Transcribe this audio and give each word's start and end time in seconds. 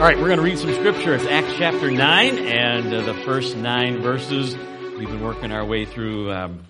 All 0.00 0.06
right, 0.06 0.16
we're 0.16 0.28
going 0.28 0.38
to 0.38 0.42
read 0.42 0.58
some 0.58 0.72
scripture. 0.72 1.14
It's 1.14 1.26
Acts 1.26 1.52
chapter 1.58 1.90
9 1.90 2.38
and 2.38 2.86
uh, 2.86 3.02
the 3.02 3.12
first 3.12 3.54
nine 3.54 4.00
verses. 4.00 4.56
We've 4.96 5.06
been 5.06 5.22
working 5.22 5.52
our 5.52 5.62
way 5.62 5.84
through 5.84 6.32
um, 6.32 6.62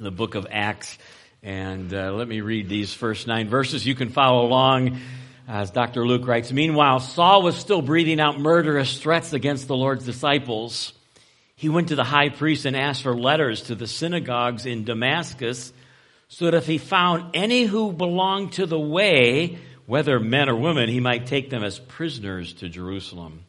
the 0.00 0.10
book 0.10 0.34
of 0.34 0.48
Acts. 0.50 0.98
And 1.44 1.94
uh, 1.94 2.10
let 2.10 2.26
me 2.26 2.40
read 2.40 2.68
these 2.68 2.92
first 2.92 3.28
nine 3.28 3.48
verses. 3.48 3.86
You 3.86 3.94
can 3.94 4.08
follow 4.08 4.44
along 4.44 4.98
as 5.46 5.70
Dr. 5.70 6.04
Luke 6.04 6.26
writes. 6.26 6.50
Meanwhile, 6.50 6.98
Saul 6.98 7.42
was 7.42 7.54
still 7.54 7.82
breathing 7.82 8.18
out 8.18 8.40
murderous 8.40 8.98
threats 8.98 9.32
against 9.32 9.68
the 9.68 9.76
Lord's 9.76 10.04
disciples. 10.04 10.92
He 11.54 11.68
went 11.68 11.90
to 11.90 11.94
the 11.94 12.02
high 12.02 12.30
priest 12.30 12.64
and 12.64 12.74
asked 12.74 13.04
for 13.04 13.14
letters 13.14 13.62
to 13.62 13.76
the 13.76 13.86
synagogues 13.86 14.66
in 14.66 14.82
Damascus 14.82 15.72
so 16.26 16.46
that 16.46 16.54
if 16.54 16.66
he 16.66 16.78
found 16.78 17.36
any 17.36 17.62
who 17.62 17.92
belonged 17.92 18.54
to 18.54 18.66
the 18.66 18.76
way, 18.76 19.58
whether 19.86 20.20
men 20.20 20.48
or 20.48 20.56
women, 20.56 20.88
he 20.88 21.00
might 21.00 21.26
take 21.26 21.50
them 21.50 21.64
as 21.64 21.78
prisoners 21.78 22.52
to 22.54 22.68
Jerusalem. 22.68 23.44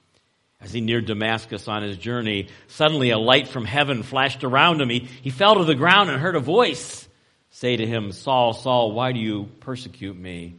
As 0.60 0.74
he 0.74 0.82
neared 0.82 1.06
Damascus 1.06 1.68
on 1.68 1.84
his 1.84 1.98
journey, 1.98 2.48
suddenly 2.68 3.12
a 3.12 3.20
light 3.20 3.48
from 3.48 3.66
heaven 3.66 4.02
flashed 4.02 4.44
around 4.44 4.82
him. 4.82 4.90
He, 4.90 5.08
he 5.22 5.30
fell 5.30 5.56
to 5.56 5.66
the 5.66 5.76
ground 5.76 6.10
and 6.10 6.20
heard 6.20 6.36
a 6.36 6.40
voice 6.40 7.08
say 7.52 7.76
to 7.76 7.86
him, 7.86 8.12
Saul, 8.12 8.54
Saul, 8.54 8.92
why 8.92 9.12
do 9.12 9.20
you 9.20 9.50
persecute 9.62 10.18
me? 10.18 10.56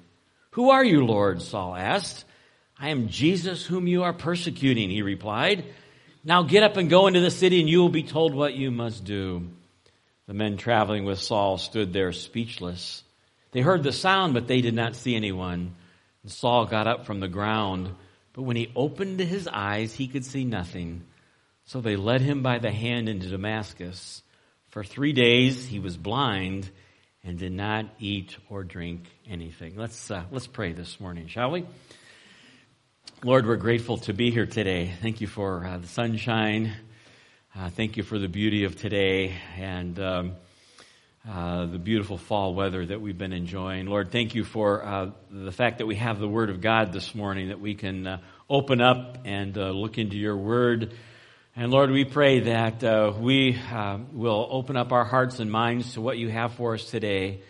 Who 0.52 0.70
are 0.70 0.84
you, 0.84 1.04
Lord? 1.04 1.42
Saul 1.42 1.74
asked. 1.74 2.24
I 2.78 2.90
am 2.90 3.08
Jesus 3.08 3.66
whom 3.66 3.86
you 3.86 4.04
are 4.04 4.12
persecuting, 4.12 4.90
he 4.90 5.02
replied. 5.02 5.64
Now 6.24 6.42
get 6.42 6.62
up 6.62 6.76
and 6.76 6.90
go 6.90 7.06
into 7.06 7.20
the 7.20 7.30
city 7.30 7.60
and 7.60 7.68
you 7.68 7.80
will 7.80 7.88
be 7.88 8.02
told 8.02 8.34
what 8.34 8.54
you 8.54 8.70
must 8.70 9.04
do. 9.04 9.48
The 10.26 10.34
men 10.34 10.56
traveling 10.56 11.04
with 11.04 11.18
Saul 11.18 11.58
stood 11.58 11.92
there 11.92 12.12
speechless. 12.12 13.02
They 13.52 13.60
heard 13.60 13.82
the 13.82 13.92
sound, 13.92 14.34
but 14.34 14.46
they 14.46 14.60
did 14.60 14.74
not 14.74 14.94
see 14.94 15.16
anyone. 15.16 15.74
And 16.28 16.32
Saul 16.34 16.66
got 16.66 16.86
up 16.86 17.06
from 17.06 17.20
the 17.20 17.28
ground, 17.28 17.88
but 18.34 18.42
when 18.42 18.54
he 18.54 18.70
opened 18.76 19.18
his 19.18 19.48
eyes, 19.48 19.94
he 19.94 20.08
could 20.08 20.26
see 20.26 20.44
nothing. 20.44 21.04
So 21.64 21.80
they 21.80 21.96
led 21.96 22.20
him 22.20 22.42
by 22.42 22.58
the 22.58 22.70
hand 22.70 23.08
into 23.08 23.30
Damascus. 23.30 24.22
For 24.68 24.84
three 24.84 25.14
days 25.14 25.64
he 25.64 25.78
was 25.78 25.96
blind 25.96 26.70
and 27.24 27.38
did 27.38 27.52
not 27.52 27.86
eat 27.98 28.36
or 28.50 28.62
drink 28.62 29.04
anything. 29.26 29.76
Let's, 29.76 30.10
uh, 30.10 30.24
let's 30.30 30.46
pray 30.46 30.74
this 30.74 31.00
morning, 31.00 31.28
shall 31.28 31.50
we? 31.50 31.64
Lord, 33.24 33.46
we're 33.46 33.56
grateful 33.56 33.96
to 33.96 34.12
be 34.12 34.30
here 34.30 34.44
today. 34.44 34.92
Thank 35.00 35.22
you 35.22 35.28
for 35.28 35.64
uh, 35.64 35.78
the 35.78 35.88
sunshine. 35.88 36.74
Uh, 37.56 37.70
thank 37.70 37.96
you 37.96 38.02
for 38.02 38.18
the 38.18 38.28
beauty 38.28 38.64
of 38.64 38.76
today. 38.76 39.32
And 39.56 39.98
um, 39.98 40.32
uh, 41.26 41.66
the 41.66 41.78
beautiful 41.78 42.16
fall 42.16 42.54
weather 42.54 42.86
that 42.86 43.00
we've 43.00 43.18
been 43.18 43.32
enjoying. 43.32 43.86
Lord, 43.86 44.10
thank 44.10 44.34
you 44.34 44.44
for 44.44 44.84
uh, 44.84 45.10
the 45.30 45.52
fact 45.52 45.78
that 45.78 45.86
we 45.86 45.96
have 45.96 46.18
the 46.20 46.28
Word 46.28 46.48
of 46.48 46.60
God 46.60 46.92
this 46.92 47.14
morning, 47.14 47.48
that 47.48 47.60
we 47.60 47.74
can 47.74 48.06
uh, 48.06 48.18
open 48.48 48.80
up 48.80 49.18
and 49.24 49.58
uh, 49.58 49.70
look 49.70 49.98
into 49.98 50.16
your 50.16 50.36
Word. 50.36 50.94
And 51.54 51.70
Lord, 51.70 51.90
we 51.90 52.04
pray 52.04 52.40
that 52.40 52.82
uh, 52.84 53.12
we 53.18 53.58
will 54.12 54.48
open 54.50 54.76
up 54.76 54.92
our 54.92 55.04
hearts 55.04 55.38
and 55.40 55.50
minds 55.50 55.94
to 55.94 56.00
what 56.00 56.18
you 56.18 56.28
have 56.30 56.54
for 56.54 56.74
us 56.74 56.84
today. 56.84 57.42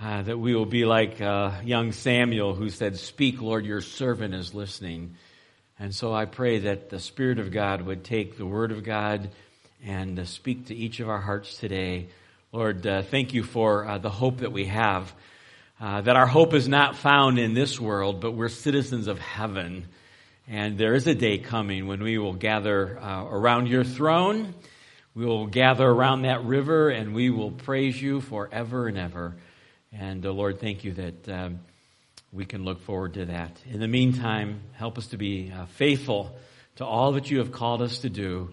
that 0.00 0.38
we 0.38 0.54
will 0.54 0.66
be 0.66 0.84
like 0.84 1.20
young 1.20 1.92
Samuel 1.92 2.54
who 2.54 2.70
said, 2.70 2.98
Speak, 2.98 3.40
Lord, 3.40 3.64
your 3.64 3.80
servant 3.80 4.34
is 4.34 4.52
listening. 4.52 5.14
And 5.78 5.94
so 5.94 6.12
I 6.12 6.26
pray 6.26 6.58
that 6.58 6.90
the 6.90 6.98
Spirit 6.98 7.38
of 7.38 7.52
God 7.52 7.82
would 7.82 8.04
take 8.04 8.36
the 8.36 8.46
Word 8.46 8.72
of 8.72 8.82
God 8.82 9.30
and 9.82 10.28
speak 10.28 10.66
to 10.66 10.74
each 10.74 11.00
of 11.00 11.08
our 11.08 11.20
hearts 11.20 11.56
today. 11.56 12.08
Lord, 12.52 12.84
uh, 12.84 13.02
thank 13.02 13.32
you 13.32 13.44
for 13.44 13.86
uh, 13.86 13.98
the 13.98 14.10
hope 14.10 14.38
that 14.38 14.50
we 14.50 14.64
have. 14.64 15.12
Uh, 15.80 16.00
that 16.00 16.16
our 16.16 16.26
hope 16.26 16.52
is 16.52 16.66
not 16.66 16.96
found 16.96 17.38
in 17.38 17.54
this 17.54 17.78
world, 17.78 18.20
but 18.20 18.32
we're 18.32 18.48
citizens 18.48 19.06
of 19.06 19.20
heaven. 19.20 19.86
And 20.48 20.76
there 20.76 20.94
is 20.94 21.06
a 21.06 21.14
day 21.14 21.38
coming 21.38 21.86
when 21.86 22.02
we 22.02 22.18
will 22.18 22.32
gather 22.32 22.98
uh, 22.98 23.24
around 23.24 23.68
your 23.68 23.84
throne. 23.84 24.52
We 25.14 25.24
will 25.26 25.46
gather 25.46 25.86
around 25.86 26.22
that 26.22 26.44
river 26.44 26.88
and 26.88 27.14
we 27.14 27.30
will 27.30 27.52
praise 27.52 28.02
you 28.02 28.20
forever 28.20 28.88
and 28.88 28.98
ever. 28.98 29.36
And 29.92 30.26
uh, 30.26 30.32
Lord, 30.32 30.58
thank 30.58 30.82
you 30.82 30.92
that 30.94 31.28
um, 31.28 31.60
we 32.32 32.46
can 32.46 32.64
look 32.64 32.80
forward 32.80 33.14
to 33.14 33.26
that. 33.26 33.52
In 33.70 33.78
the 33.78 33.86
meantime, 33.86 34.60
help 34.72 34.98
us 34.98 35.06
to 35.08 35.16
be 35.16 35.52
uh, 35.56 35.66
faithful 35.66 36.36
to 36.76 36.84
all 36.84 37.12
that 37.12 37.30
you 37.30 37.38
have 37.38 37.52
called 37.52 37.80
us 37.80 38.00
to 38.00 38.10
do. 38.10 38.50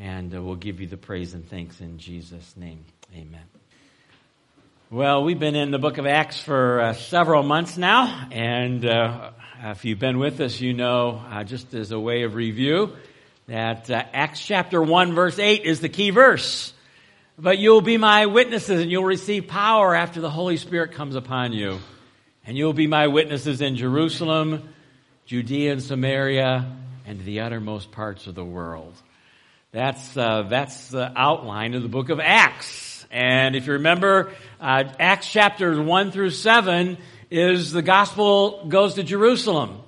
And 0.00 0.32
we'll 0.32 0.56
give 0.56 0.80
you 0.80 0.86
the 0.86 0.96
praise 0.96 1.34
and 1.34 1.46
thanks 1.46 1.82
in 1.82 1.98
Jesus' 1.98 2.56
name. 2.56 2.86
Amen. 3.14 3.42
Well, 4.90 5.24
we've 5.24 5.38
been 5.38 5.56
in 5.56 5.70
the 5.72 5.78
book 5.78 5.98
of 5.98 6.06
Acts 6.06 6.40
for 6.40 6.80
uh, 6.80 6.92
several 6.94 7.42
months 7.42 7.76
now, 7.76 8.28
and 8.32 8.82
uh, 8.86 9.32
if 9.62 9.84
you've 9.84 9.98
been 9.98 10.18
with 10.18 10.40
us, 10.40 10.58
you 10.58 10.72
know, 10.72 11.22
uh, 11.30 11.44
just 11.44 11.74
as 11.74 11.92
a 11.92 12.00
way 12.00 12.22
of 12.22 12.34
review, 12.34 12.96
that 13.46 13.90
uh, 13.90 14.02
Acts 14.14 14.44
chapter 14.44 14.82
1, 14.82 15.14
verse 15.14 15.38
8 15.38 15.64
is 15.64 15.80
the 15.80 15.90
key 15.90 16.08
verse. 16.08 16.72
But 17.38 17.58
you'll 17.58 17.82
be 17.82 17.98
my 17.98 18.24
witnesses, 18.24 18.80
and 18.80 18.90
you'll 18.90 19.04
receive 19.04 19.48
power 19.48 19.94
after 19.94 20.22
the 20.22 20.30
Holy 20.30 20.56
Spirit 20.56 20.92
comes 20.92 21.14
upon 21.14 21.52
you. 21.52 21.78
And 22.46 22.56
you'll 22.56 22.72
be 22.72 22.86
my 22.86 23.08
witnesses 23.08 23.60
in 23.60 23.76
Jerusalem, 23.76 24.66
Judea 25.26 25.72
and 25.72 25.82
Samaria, 25.82 26.74
and 27.04 27.22
the 27.22 27.40
uttermost 27.40 27.92
parts 27.92 28.26
of 28.26 28.34
the 28.34 28.44
world. 28.44 28.94
That's, 29.72 30.16
uh, 30.16 30.42
that's 30.48 30.88
the 30.88 31.12
outline 31.14 31.74
of 31.74 31.82
the 31.82 31.88
book 31.88 32.08
of 32.08 32.18
Acts. 32.18 33.06
And 33.08 33.54
if 33.54 33.68
you 33.68 33.74
remember, 33.74 34.32
uh, 34.60 34.84
Acts 34.98 35.30
chapters 35.30 35.78
1 35.78 36.10
through 36.10 36.30
7 36.30 36.98
is 37.30 37.70
the 37.70 37.82
gospel 37.82 38.66
goes 38.66 38.94
to 38.94 39.04
Jerusalem. 39.04 39.80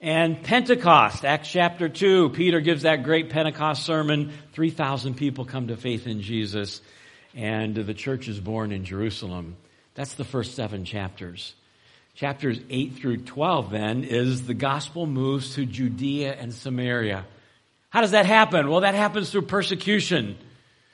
And 0.00 0.40
Pentecost, 0.44 1.24
Acts 1.24 1.50
chapter 1.50 1.88
2, 1.88 2.30
Peter 2.30 2.60
gives 2.60 2.82
that 2.82 3.02
great 3.02 3.30
Pentecost 3.30 3.82
sermon. 3.82 4.32
3,000 4.52 5.14
people 5.16 5.44
come 5.44 5.68
to 5.68 5.76
faith 5.76 6.06
in 6.06 6.22
Jesus. 6.22 6.80
And 7.34 7.74
the 7.74 7.94
church 7.94 8.28
is 8.28 8.38
born 8.38 8.70
in 8.70 8.84
Jerusalem. 8.84 9.56
That's 9.94 10.14
the 10.14 10.24
first 10.24 10.54
seven 10.54 10.84
chapters. 10.84 11.54
Chapters 12.14 12.60
8 12.70 12.94
through 12.94 13.16
12 13.24 13.70
then 13.70 14.04
is 14.04 14.46
the 14.46 14.54
gospel 14.54 15.06
moves 15.06 15.56
to 15.56 15.66
Judea 15.66 16.34
and 16.34 16.54
Samaria. 16.54 17.24
How 17.90 18.00
does 18.00 18.10
that 18.10 18.26
happen? 18.26 18.68
Well, 18.68 18.80
that 18.80 18.94
happens 18.94 19.30
through 19.30 19.42
persecution 19.42 20.36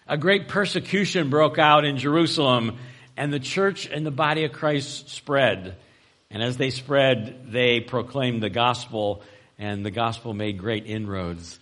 a 0.06 0.16
great 0.18 0.48
persecution 0.48 1.30
broke 1.30 1.58
out 1.58 1.84
in 1.84 1.96
Jerusalem, 1.96 2.76
and 3.16 3.32
the 3.32 3.40
church 3.40 3.86
and 3.86 4.04
the 4.04 4.10
body 4.10 4.44
of 4.44 4.52
Christ 4.52 5.10
spread. 5.10 5.76
And 6.30 6.42
as 6.42 6.56
they 6.56 6.70
spread, 6.70 7.50
they 7.52 7.80
proclaimed 7.80 8.42
the 8.42 8.50
gospel, 8.50 9.22
and 9.58 9.86
the 9.86 9.90
gospel 9.90 10.34
made 10.34 10.58
great 10.58 10.86
inroads. 10.86 11.58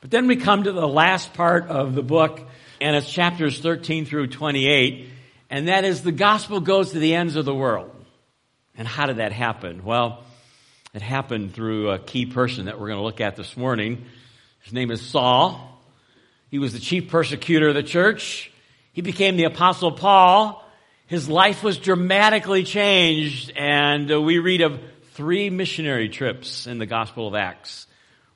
But 0.00 0.10
then 0.10 0.26
we 0.26 0.36
come 0.36 0.64
to 0.64 0.72
the 0.72 0.88
last 0.88 1.34
part 1.34 1.68
of 1.68 1.94
the 1.94 2.02
book, 2.02 2.40
and 2.80 2.96
it's 2.96 3.08
chapters 3.12 3.60
13 3.60 4.06
through 4.06 4.28
28, 4.28 5.08
and 5.50 5.68
that 5.68 5.84
is 5.84 6.02
the 6.02 6.12
gospel 6.12 6.60
goes 6.60 6.92
to 6.92 6.98
the 6.98 7.14
ends 7.14 7.36
of 7.36 7.44
the 7.44 7.54
world. 7.54 7.90
And 8.76 8.88
how 8.88 9.06
did 9.06 9.18
that 9.18 9.32
happen? 9.32 9.84
Well, 9.84 10.24
it 10.94 11.02
happened 11.02 11.52
through 11.52 11.90
a 11.90 11.98
key 11.98 12.26
person 12.26 12.66
that 12.66 12.80
we're 12.80 12.88
going 12.88 12.98
to 12.98 13.04
look 13.04 13.20
at 13.20 13.36
this 13.36 13.56
morning. 13.56 14.06
His 14.62 14.72
name 14.72 14.90
is 14.90 15.00
Saul. 15.00 15.80
He 16.50 16.58
was 16.58 16.72
the 16.72 16.78
chief 16.78 17.08
persecutor 17.08 17.68
of 17.68 17.74
the 17.74 17.82
church. 17.82 18.50
He 18.92 19.00
became 19.00 19.36
the 19.36 19.44
apostle 19.44 19.92
Paul. 19.92 20.64
His 21.06 21.28
life 21.28 21.62
was 21.62 21.78
dramatically 21.78 22.64
changed 22.64 23.52
and 23.56 24.10
uh, 24.10 24.20
we 24.20 24.38
read 24.38 24.60
of 24.60 24.80
three 25.12 25.50
missionary 25.50 26.08
trips 26.08 26.66
in 26.66 26.78
the 26.78 26.86
Gospel 26.86 27.28
of 27.28 27.34
Acts 27.34 27.86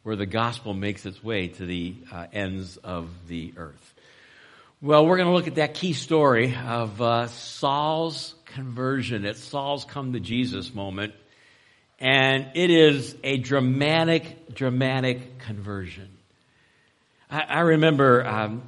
where 0.03 0.15
the 0.15 0.25
gospel 0.25 0.73
makes 0.73 1.05
its 1.05 1.23
way 1.23 1.49
to 1.49 1.67
the 1.67 1.97
uh, 2.13 2.27
ends 2.33 2.77
of 2.77 3.09
the 3.27 3.53
earth. 3.57 3.95
Well, 4.81 5.05
we're 5.05 5.17
going 5.17 5.29
to 5.29 5.35
look 5.35 5.49
at 5.49 5.57
that 5.57 5.75
key 5.75 5.95
story 5.95 6.55
of 6.55 7.03
uh, 7.03 7.27
Saul's 7.27 8.35
conversion. 8.45 9.25
It's 9.25 9.43
Saul's 9.43 9.85
come 9.85 10.13
to 10.13 10.21
Jesus 10.21 10.73
moment. 10.73 11.15
And 11.99 12.51
it 12.55 12.71
is 12.71 13.17
a 13.25 13.39
dramatic, 13.39 14.55
dramatic 14.55 15.39
conversion. 15.39 16.16
I, 17.31 17.41
I 17.41 17.61
remember 17.61 18.25
um, 18.25 18.63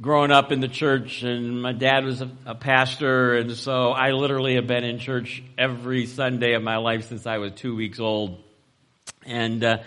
growing 0.00 0.30
up 0.30 0.52
in 0.52 0.60
the 0.60 0.68
church, 0.68 1.22
and 1.22 1.60
my 1.60 1.72
dad 1.72 2.04
was 2.04 2.22
a, 2.22 2.30
a, 2.46 2.54
pastor, 2.54 3.36
and 3.36 3.56
so 3.56 3.90
I 3.90 4.12
literally 4.12 4.54
have 4.54 4.66
been 4.66 4.84
in 4.84 4.98
church 4.98 5.42
every 5.58 6.06
Sunday 6.06 6.54
of 6.54 6.62
my 6.62 6.76
life 6.76 7.08
since 7.08 7.26
I 7.26 7.38
was 7.38 7.52
two 7.52 7.74
weeks 7.74 7.98
old. 7.98 8.42
And 9.26 9.64
uh, 9.64 9.78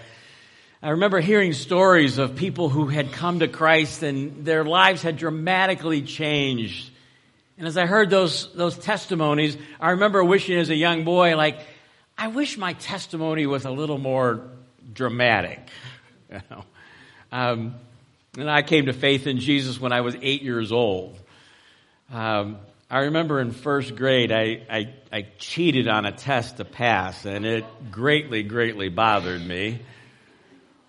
I 0.82 0.90
remember 0.90 1.22
hearing 1.22 1.54
stories 1.54 2.18
of 2.18 2.36
people 2.36 2.68
who 2.68 2.88
had 2.88 3.14
come 3.14 3.40
to 3.40 3.48
Christ 3.48 4.04
and 4.04 4.46
their 4.46 4.66
lives 4.66 5.02
had 5.02 5.16
dramatically 5.18 6.02
changed. 6.02 6.92
And 7.58 7.66
as 7.68 7.78
I 7.78 7.86
heard 7.86 8.10
those, 8.10 8.54
those 8.54 8.78
testimonies, 8.78 9.56
I 9.80 9.92
remember 9.92 10.24
wishing 10.24 10.58
as 10.58 10.70
a 10.70 10.76
young 10.76 11.06
boy, 11.06 11.38
like, 11.38 11.60
I 12.18 12.28
wish 12.28 12.58
my 12.58 12.74
testimony 12.74 13.46
was 13.46 13.64
a 13.64 13.72
little 13.72 13.98
more 13.98 14.42
dramatic. 14.92 15.60
You 16.34 16.42
know? 16.50 16.64
um, 17.32 17.76
and 18.38 18.50
I 18.50 18.64
came 18.64 18.88
to 18.88 18.94
faith 18.94 19.28
in 19.28 19.40
Jesus 19.40 19.80
when 19.80 19.92
I 19.92 20.02
was 20.02 20.16
eight 20.22 20.42
years 20.42 20.72
old. 20.72 21.20
Um, 22.12 22.58
I 22.90 23.02
remember 23.02 23.40
in 23.40 23.52
first 23.52 23.96
grade, 23.96 24.32
I, 24.32 24.62
I, 24.70 24.94
I, 25.12 25.28
cheated 25.40 25.88
on 25.88 26.06
a 26.06 26.12
test 26.12 26.58
to 26.58 26.66
pass, 26.66 27.26
and 27.26 27.46
it 27.46 27.66
greatly, 27.90 28.44
greatly 28.44 28.90
bothered 28.90 29.44
me. 29.44 29.80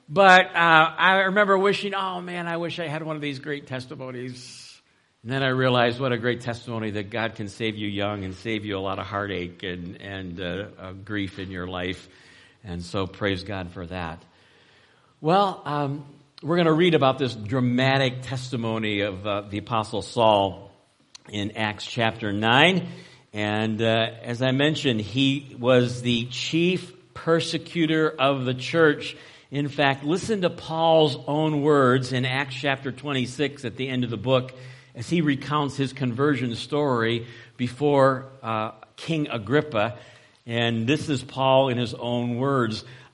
But 0.09 0.47
uh, 0.55 0.95
I 0.99 1.23
remember 1.23 1.57
wishing, 1.57 1.95
oh 1.95 2.21
man, 2.21 2.47
I 2.47 2.59
wish 2.59 2.79
I 2.79 2.89
had 2.89 3.03
one 3.03 3.17
of 3.17 3.23
these 3.23 3.39
great 3.39 3.67
testimonies. 3.67 4.83
And 5.23 5.33
then 5.33 5.43
I 5.43 5.49
realized 5.49 5.99
what 5.99 6.13
a 6.13 6.19
great 6.19 6.43
testimony 6.43 6.91
that 6.93 7.09
God 7.09 7.37
can 7.37 7.49
save 7.49 7.77
you 7.77 7.89
young 7.89 8.25
and 8.25 8.35
save 8.35 8.67
you 8.67 8.77
a 8.77 8.81
lot 8.81 8.99
of 8.99 9.07
heartache 9.07 9.63
and, 9.63 9.99
and 10.03 10.41
uh, 10.41 10.67
uh, 10.79 10.93
grief 10.93 11.39
in 11.39 11.51
your 11.51 11.67
life. 11.67 12.07
And 12.63 12.83
so 12.83 13.07
praise 13.07 13.45
God 13.45 13.73
for 13.73 13.87
that. 13.87 14.23
Well, 15.23 15.63
um, 15.65 16.05
we're 16.43 16.57
going 16.57 16.67
to 16.67 16.73
read 16.73 16.95
about 16.95 17.19
this 17.19 17.35
dramatic 17.35 18.23
testimony 18.23 19.01
of 19.01 19.27
uh, 19.27 19.43
the 19.43 19.59
Apostle 19.59 20.03
Saul 20.03 20.73
in 21.31 21.53
Acts 21.57 21.87
chapter 21.87 22.33
9. 22.33 22.89
And 23.33 23.81
uh, 23.81 24.11
as 24.23 24.43
I 24.43 24.51
mentioned, 24.51 25.01
he 25.01 25.57
was 25.59 26.03
the 26.03 26.27
chief 26.27 26.93
persecutor 27.15 28.11
of 28.11 28.45
the 28.45 28.55
church. 28.55 29.17
In 29.51 29.69
fact, 29.69 30.05
listen 30.05 30.43
to 30.43 30.51
Paul's 30.51 31.17
own 31.27 31.63
words 31.63 32.13
in 32.13 32.27
Acts 32.27 32.57
chapter 32.57 32.93
26 32.93 33.65
at 33.65 33.77
the 33.77 33.89
end 33.89 34.05
of 34.05 34.11
the 34.11 34.17
book 34.17 34.53
as 34.95 35.09
he 35.09 35.21
recounts 35.21 35.77
his 35.77 35.93
conversion 35.93 36.57
story 36.57 37.27
before 37.57 38.27
uh, 38.43 38.73
King 38.97 39.29
Agrippa. 39.29 39.99
And 40.47 40.87
this 40.87 41.09
is 41.09 41.23
Paul 41.23 41.71
in 41.71 41.79
his 41.79 41.95
own 41.95 42.37
words. 42.37 42.85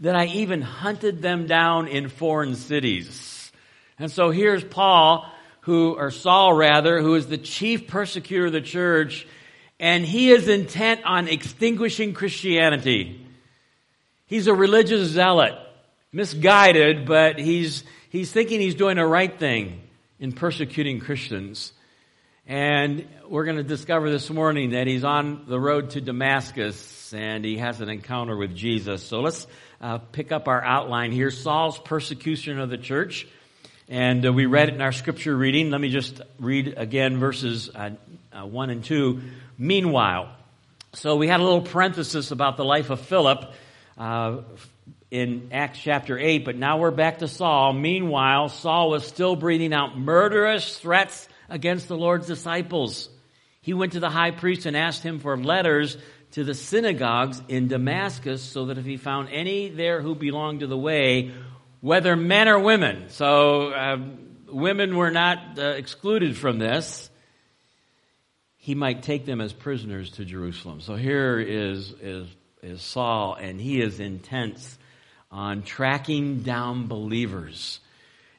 that 0.00 0.16
I 0.16 0.26
even 0.26 0.62
hunted 0.62 1.22
them 1.22 1.46
down 1.46 1.86
in 1.86 2.08
foreign 2.08 2.54
cities. 2.54 3.52
And 3.98 4.10
so 4.10 4.30
here's 4.30 4.64
Paul, 4.64 5.30
who, 5.62 5.94
or 5.94 6.10
Saul 6.10 6.54
rather, 6.54 7.00
who 7.00 7.14
is 7.14 7.26
the 7.26 7.38
chief 7.38 7.86
persecutor 7.86 8.46
of 8.46 8.52
the 8.52 8.62
church, 8.62 9.26
and 9.78 10.04
he 10.04 10.30
is 10.30 10.48
intent 10.48 11.02
on 11.04 11.28
extinguishing 11.28 12.14
Christianity. 12.14 13.26
He's 14.26 14.46
a 14.46 14.54
religious 14.54 15.08
zealot, 15.08 15.54
misguided, 16.12 17.06
but 17.06 17.38
he's, 17.38 17.84
he's 18.08 18.32
thinking 18.32 18.60
he's 18.60 18.74
doing 18.74 18.96
the 18.96 19.06
right 19.06 19.38
thing 19.38 19.82
in 20.18 20.32
persecuting 20.32 21.00
Christians. 21.00 21.72
And 22.46 23.06
we're 23.28 23.44
going 23.44 23.58
to 23.58 23.62
discover 23.62 24.10
this 24.10 24.30
morning 24.30 24.70
that 24.70 24.86
he's 24.86 25.04
on 25.04 25.44
the 25.46 25.60
road 25.60 25.90
to 25.90 26.00
Damascus 26.00 27.12
and 27.12 27.44
he 27.44 27.58
has 27.58 27.80
an 27.80 27.88
encounter 27.88 28.36
with 28.36 28.54
Jesus. 28.54 29.02
So 29.02 29.20
let's 29.20 29.46
uh, 29.80 29.98
pick 29.98 30.32
up 30.32 30.48
our 30.48 30.62
outline 30.62 31.12
here. 31.12 31.30
Saul's 31.30 31.78
persecution 31.78 32.58
of 32.58 32.70
the 32.70 32.78
church. 32.78 33.26
And 33.88 34.24
uh, 34.24 34.32
we 34.32 34.46
read 34.46 34.68
it 34.68 34.74
in 34.74 34.80
our 34.80 34.92
scripture 34.92 35.36
reading. 35.36 35.70
Let 35.70 35.80
me 35.80 35.88
just 35.88 36.20
read 36.38 36.74
again 36.76 37.18
verses 37.18 37.70
uh, 37.74 37.90
uh 38.32 38.46
1 38.46 38.70
and 38.70 38.84
2. 38.84 39.20
Meanwhile, 39.58 40.28
so 40.92 41.16
we 41.16 41.28
had 41.28 41.40
a 41.40 41.42
little 41.42 41.62
parenthesis 41.62 42.30
about 42.30 42.56
the 42.56 42.64
life 42.64 42.90
of 42.90 43.00
Philip 43.00 43.52
uh, 43.98 44.38
in 45.10 45.48
Acts 45.52 45.80
chapter 45.80 46.18
8, 46.18 46.44
but 46.44 46.56
now 46.56 46.78
we're 46.78 46.90
back 46.90 47.18
to 47.18 47.28
Saul. 47.28 47.72
Meanwhile, 47.72 48.48
Saul 48.50 48.90
was 48.90 49.06
still 49.06 49.34
breathing 49.34 49.72
out 49.72 49.98
murderous 49.98 50.78
threats 50.78 51.28
against 51.48 51.88
the 51.88 51.96
Lord's 51.96 52.26
disciples. 52.26 53.08
He 53.60 53.74
went 53.74 53.92
to 53.92 54.00
the 54.00 54.10
high 54.10 54.30
priest 54.30 54.66
and 54.66 54.76
asked 54.76 55.02
him 55.02 55.18
for 55.18 55.36
letters 55.36 55.96
to 56.32 56.44
the 56.44 56.54
synagogues 56.54 57.42
in 57.48 57.68
Damascus 57.68 58.42
so 58.42 58.66
that 58.66 58.78
if 58.78 58.84
he 58.84 58.96
found 58.96 59.28
any 59.30 59.68
there 59.68 60.00
who 60.00 60.14
belonged 60.14 60.60
to 60.60 60.66
the 60.66 60.78
way, 60.78 61.32
whether 61.80 62.14
men 62.16 62.48
or 62.48 62.58
women, 62.58 63.08
so 63.08 63.72
uh, 63.72 63.98
women 64.48 64.96
were 64.96 65.10
not 65.10 65.58
uh, 65.58 65.62
excluded 65.62 66.36
from 66.36 66.58
this, 66.58 67.10
he 68.56 68.74
might 68.74 69.02
take 69.02 69.24
them 69.24 69.40
as 69.40 69.52
prisoners 69.52 70.10
to 70.12 70.24
Jerusalem. 70.24 70.80
So 70.80 70.94
here 70.94 71.40
is, 71.40 71.94
is, 72.02 72.28
is 72.62 72.82
Saul, 72.82 73.34
and 73.34 73.60
he 73.60 73.80
is 73.80 74.00
intense 74.00 74.78
on 75.30 75.62
tracking 75.62 76.40
down 76.40 76.86
believers. 76.86 77.80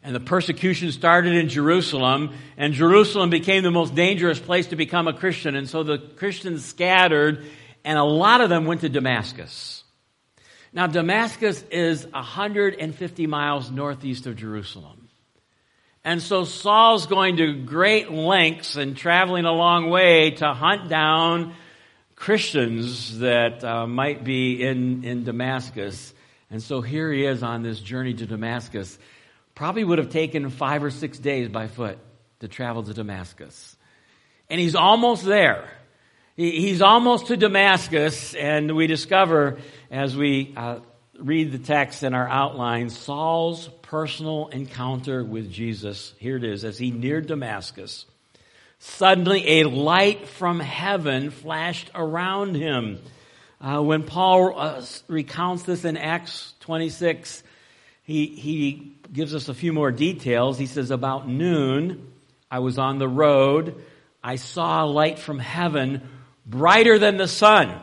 And 0.03 0.15
the 0.15 0.19
persecution 0.19 0.91
started 0.91 1.33
in 1.33 1.49
Jerusalem, 1.49 2.33
and 2.57 2.73
Jerusalem 2.73 3.29
became 3.29 3.63
the 3.63 3.71
most 3.71 3.95
dangerous 3.95 4.39
place 4.39 4.67
to 4.67 4.75
become 4.75 5.07
a 5.07 5.13
Christian. 5.13 5.55
And 5.55 5.69
so 5.69 5.83
the 5.83 5.97
Christians 5.97 6.65
scattered, 6.65 7.45
and 7.83 7.97
a 7.97 8.03
lot 8.03 8.41
of 8.41 8.49
them 8.49 8.65
went 8.65 8.81
to 8.81 8.89
Damascus. 8.89 9.83
Now, 10.73 10.87
Damascus 10.87 11.63
is 11.69 12.05
150 12.07 13.27
miles 13.27 13.69
northeast 13.69 14.25
of 14.25 14.37
Jerusalem. 14.37 15.09
And 16.03 16.21
so 16.21 16.45
Saul's 16.45 17.05
going 17.05 17.37
to 17.37 17.53
great 17.53 18.11
lengths 18.11 18.75
and 18.75 18.97
traveling 18.97 19.45
a 19.45 19.51
long 19.51 19.89
way 19.89 20.31
to 20.31 20.53
hunt 20.53 20.89
down 20.89 21.53
Christians 22.15 23.19
that 23.19 23.63
uh, 23.63 23.85
might 23.85 24.23
be 24.23 24.63
in, 24.63 25.03
in 25.03 25.23
Damascus. 25.23 26.13
And 26.49 26.63
so 26.63 26.81
here 26.81 27.11
he 27.11 27.25
is 27.25 27.43
on 27.43 27.63
this 27.63 27.79
journey 27.79 28.13
to 28.13 28.25
Damascus. 28.25 28.97
Probably 29.53 29.83
would 29.83 29.97
have 29.99 30.09
taken 30.09 30.49
five 30.49 30.83
or 30.83 30.91
six 30.91 31.19
days 31.19 31.49
by 31.49 31.67
foot 31.67 31.99
to 32.39 32.47
travel 32.47 32.83
to 32.83 32.93
Damascus. 32.93 33.75
And 34.49 34.59
he's 34.59 34.75
almost 34.75 35.25
there. 35.25 35.69
He's 36.41 36.81
almost 36.81 37.27
to 37.27 37.37
Damascus, 37.37 38.33
and 38.33 38.75
we 38.75 38.87
discover 38.87 39.59
as 39.91 40.17
we 40.17 40.55
uh, 40.57 40.79
read 41.19 41.51
the 41.51 41.59
text 41.59 42.01
in 42.01 42.15
our 42.15 42.27
outline 42.27 42.89
Saul's 42.89 43.69
personal 43.83 44.47
encounter 44.47 45.23
with 45.23 45.51
Jesus. 45.51 46.15
Here 46.17 46.37
it 46.37 46.43
is. 46.43 46.65
As 46.65 46.79
he 46.79 46.89
neared 46.89 47.27
Damascus, 47.27 48.07
suddenly 48.79 49.59
a 49.59 49.65
light 49.65 50.27
from 50.29 50.59
heaven 50.59 51.29
flashed 51.29 51.91
around 51.93 52.55
him. 52.55 52.97
Uh, 53.59 53.83
when 53.83 54.01
Paul 54.01 54.59
uh, 54.59 54.83
recounts 55.07 55.61
this 55.61 55.85
in 55.85 55.95
Acts 55.95 56.55
26, 56.61 57.43
he, 58.01 58.25
he 58.25 58.95
gives 59.13 59.35
us 59.35 59.47
a 59.47 59.53
few 59.53 59.73
more 59.73 59.91
details. 59.91 60.57
He 60.57 60.65
says, 60.65 60.89
About 60.89 61.27
noon, 61.27 62.11
I 62.49 62.57
was 62.59 62.79
on 62.79 62.97
the 62.97 63.07
road. 63.07 63.85
I 64.23 64.37
saw 64.37 64.83
a 64.83 64.87
light 64.87 65.19
from 65.19 65.37
heaven, 65.37 66.01
brighter 66.45 66.99
than 66.99 67.17
the 67.17 67.27
sun, 67.27 67.79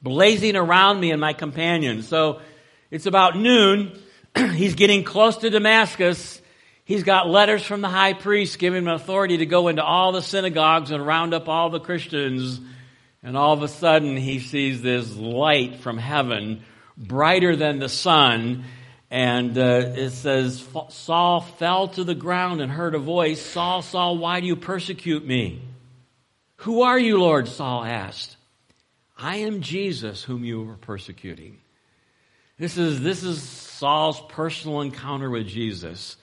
blazing 0.00 0.56
around 0.56 1.00
me 1.00 1.10
and 1.10 1.20
my 1.20 1.32
companions. 1.32 2.08
So 2.08 2.40
it's 2.90 3.06
about 3.06 3.36
noon. 3.36 3.98
He's 4.36 4.74
getting 4.74 5.04
close 5.04 5.38
to 5.38 5.50
Damascus. 5.50 6.40
He's 6.84 7.04
got 7.04 7.28
letters 7.28 7.64
from 7.64 7.80
the 7.80 7.88
high 7.88 8.12
priest 8.12 8.58
giving 8.58 8.82
him 8.82 8.88
authority 8.88 9.38
to 9.38 9.46
go 9.46 9.68
into 9.68 9.84
all 9.84 10.12
the 10.12 10.22
synagogues 10.22 10.90
and 10.90 11.06
round 11.06 11.32
up 11.32 11.48
all 11.48 11.70
the 11.70 11.80
Christians 11.80 12.60
and 13.24 13.36
all 13.36 13.52
of 13.52 13.62
a 13.62 13.68
sudden, 13.68 14.16
he 14.16 14.40
sees 14.40 14.82
this 14.82 15.14
light 15.14 15.76
from 15.76 15.96
heaven, 15.96 16.62
brighter 16.96 17.54
than 17.54 17.78
the 17.78 17.88
sun. 17.88 18.64
And 19.12 19.56
uh, 19.56 19.92
it 19.94 20.10
says, 20.10 20.66
Saul 20.88 21.40
fell 21.40 21.86
to 21.88 22.02
the 22.02 22.16
ground 22.16 22.60
and 22.60 22.72
heard 22.72 22.96
a 22.96 22.98
voice 22.98 23.40
Saul, 23.40 23.82
Saul, 23.82 24.18
why 24.18 24.40
do 24.40 24.46
you 24.46 24.56
persecute 24.56 25.24
me? 25.24 25.62
Who 26.62 26.82
are 26.82 26.98
you, 26.98 27.18
Lord? 27.18 27.48
Saul 27.48 27.82
asked. 27.84 28.36
I 29.18 29.38
am 29.38 29.62
Jesus 29.62 30.22
whom 30.22 30.44
you 30.44 30.62
were 30.62 30.76
persecuting. 30.76 31.58
This 32.56 32.78
is, 32.78 33.00
this 33.00 33.24
is 33.24 33.42
Saul's 33.42 34.20
personal 34.28 34.80
encounter 34.80 35.28
with 35.28 35.48
Jesus. 35.48 36.16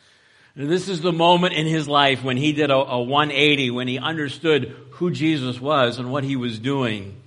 This 0.55 0.88
is 0.88 1.01
the 1.01 1.12
moment 1.12 1.55
in 1.55 1.67
his 1.67 1.89
life 1.89 2.24
when 2.24 2.38
he 2.38 2.53
did 2.53 2.72
a, 2.72 2.75
a 2.75 3.01
180, 3.01 3.72
when 3.72 3.89
he 3.89 4.00
understood 4.00 4.74
who 4.91 5.12
Jesus 5.12 5.60
was 5.60 6.00
and 6.00 6.10
what 6.10 6.24
he 6.24 6.38
was 6.38 6.58
doing. 6.58 7.22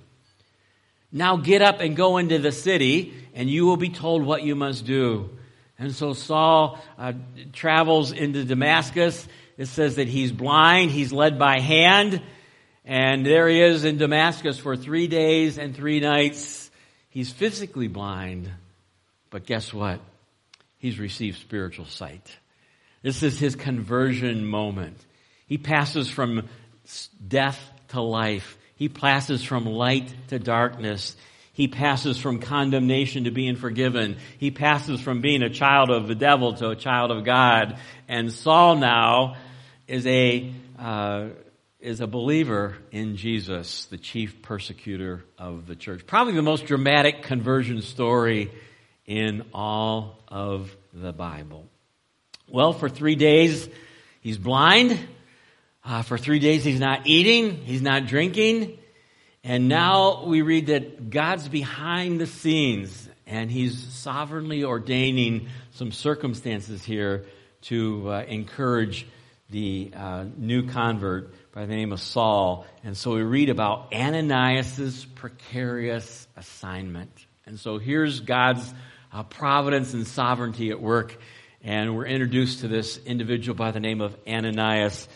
Now 1.11 1.37
get 1.37 1.61
up 1.61 1.81
and 1.81 1.95
go 1.95 2.17
into 2.17 2.39
the 2.39 2.51
city, 2.51 3.13
and 3.35 3.47
you 3.47 3.67
will 3.67 3.77
be 3.77 3.89
told 3.89 4.23
what 4.23 4.41
you 4.41 4.55
must 4.55 4.87
do. 4.87 5.29
And 5.77 5.93
so 5.93 6.13
Saul 6.13 6.79
uh, 6.97 7.13
travels 7.51 8.11
into 8.11 8.43
Damascus. 8.43 9.27
It 9.55 9.67
says 9.67 9.97
that 9.97 10.07
he's 10.07 10.31
blind, 10.31 10.89
he's 10.89 11.13
led 11.13 11.37
by 11.37 11.59
hand, 11.59 12.19
and 12.85 13.25
there 13.25 13.47
he 13.47 13.61
is 13.61 13.85
in 13.85 13.97
Damascus 13.97 14.57
for 14.57 14.75
three 14.75 15.07
days 15.07 15.57
and 15.57 15.75
three 15.75 15.99
nights. 15.99 16.69
He's 17.09 17.31
physically 17.31 17.87
blind, 17.87 18.49
but 19.29 19.45
guess 19.45 19.73
what? 19.73 19.99
He's 20.77 20.99
received 20.99 21.37
spiritual 21.37 21.85
sight. 21.85 22.37
This 23.01 23.23
is 23.23 23.39
his 23.39 23.55
conversion 23.55 24.45
moment. 24.45 24.97
He 25.47 25.57
passes 25.57 26.09
from 26.09 26.49
death 27.25 27.59
to 27.89 28.01
life. 28.01 28.57
He 28.75 28.89
passes 28.89 29.43
from 29.43 29.65
light 29.65 30.13
to 30.29 30.39
darkness. 30.39 31.15
He 31.53 31.67
passes 31.67 32.17
from 32.17 32.39
condemnation 32.39 33.25
to 33.25 33.31
being 33.31 33.55
forgiven. 33.55 34.17
He 34.39 34.51
passes 34.51 34.99
from 34.99 35.21
being 35.21 35.43
a 35.43 35.49
child 35.49 35.89
of 35.91 36.07
the 36.07 36.15
devil 36.15 36.53
to 36.55 36.69
a 36.69 36.75
child 36.75 37.11
of 37.11 37.23
God. 37.23 37.77
And 38.07 38.31
Saul 38.31 38.77
now 38.77 39.35
is 39.87 40.07
a, 40.07 40.51
uh, 40.79 41.27
is 41.83 41.99
a 41.99 42.07
believer 42.07 42.77
in 42.93 43.17
Jesus, 43.17 43.85
the 43.87 43.97
chief 43.97 44.41
persecutor 44.41 45.25
of 45.37 45.67
the 45.67 45.75
church. 45.75 46.07
Probably 46.07 46.33
the 46.33 46.41
most 46.41 46.65
dramatic 46.65 47.23
conversion 47.23 47.81
story 47.81 48.51
in 49.05 49.43
all 49.53 50.23
of 50.29 50.73
the 50.93 51.11
Bible. 51.11 51.67
Well, 52.47 52.71
for 52.71 52.87
three 52.87 53.15
days, 53.15 53.67
he's 54.21 54.37
blind. 54.37 54.97
Uh, 55.83 56.03
for 56.03 56.17
three 56.17 56.39
days, 56.39 56.63
he's 56.63 56.79
not 56.79 57.01
eating. 57.05 57.57
He's 57.57 57.81
not 57.81 58.05
drinking. 58.05 58.77
And 59.43 59.67
now 59.67 60.23
we 60.23 60.41
read 60.41 60.67
that 60.67 61.09
God's 61.09 61.49
behind 61.49 62.21
the 62.21 62.27
scenes 62.27 63.09
and 63.27 63.51
he's 63.51 63.77
sovereignly 63.77 64.63
ordaining 64.63 65.49
some 65.71 65.91
circumstances 65.91 66.85
here 66.85 67.25
to 67.63 68.09
uh, 68.09 68.23
encourage 68.25 69.05
the 69.49 69.91
uh, 69.93 70.23
new 70.37 70.65
convert 70.65 71.33
by 71.53 71.67
the 71.67 71.75
name 71.75 71.91
of 71.91 72.01
Saul. 72.01 72.65
And 72.83 72.97
so 72.97 73.13
we 73.13 73.21
read 73.21 73.49
about 73.49 73.93
Ananias's 73.93 75.05
precarious 75.05 76.27
assignment. 76.35 77.11
And 77.45 77.59
so 77.59 77.77
here's 77.77 78.21
God's 78.21 78.73
uh, 79.11 79.21
providence 79.21 79.93
and 79.93 80.07
sovereignty 80.07 80.71
at 80.71 80.81
work. 80.81 81.15
And 81.61 81.95
we're 81.95 82.07
introduced 82.07 82.61
to 82.61 82.67
this 82.67 82.97
individual 83.05 83.55
by 83.55 83.69
the 83.69 83.79
name 83.79 84.01
of 84.01 84.17
Ananias 84.27 85.07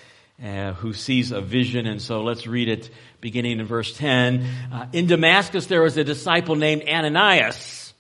uh, 0.44 0.74
who 0.74 0.94
sees 0.94 1.32
a 1.32 1.42
vision. 1.42 1.88
And 1.88 2.00
so 2.00 2.22
let's 2.22 2.46
read 2.46 2.70
it 2.70 2.92
beginning 3.20 3.60
in 3.60 3.66
verse 3.66 3.98
10. 3.98 4.46
Uh, 4.72 4.86
in 4.94 5.08
Damascus, 5.08 5.66
there 5.66 5.82
was 5.82 5.98
a 5.98 6.04
disciple 6.04 6.56
named 6.56 6.84
Ananias. 6.88 7.96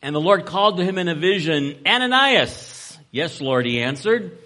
And 0.00 0.14
the 0.14 0.20
Lord 0.20 0.46
called 0.46 0.76
to 0.76 0.84
him 0.84 0.96
in 0.96 1.08
a 1.08 1.16
vision, 1.16 1.80
Ananias. 1.84 2.96
Yes, 3.10 3.40
Lord, 3.40 3.66
he 3.66 3.80
answered. 3.80 4.38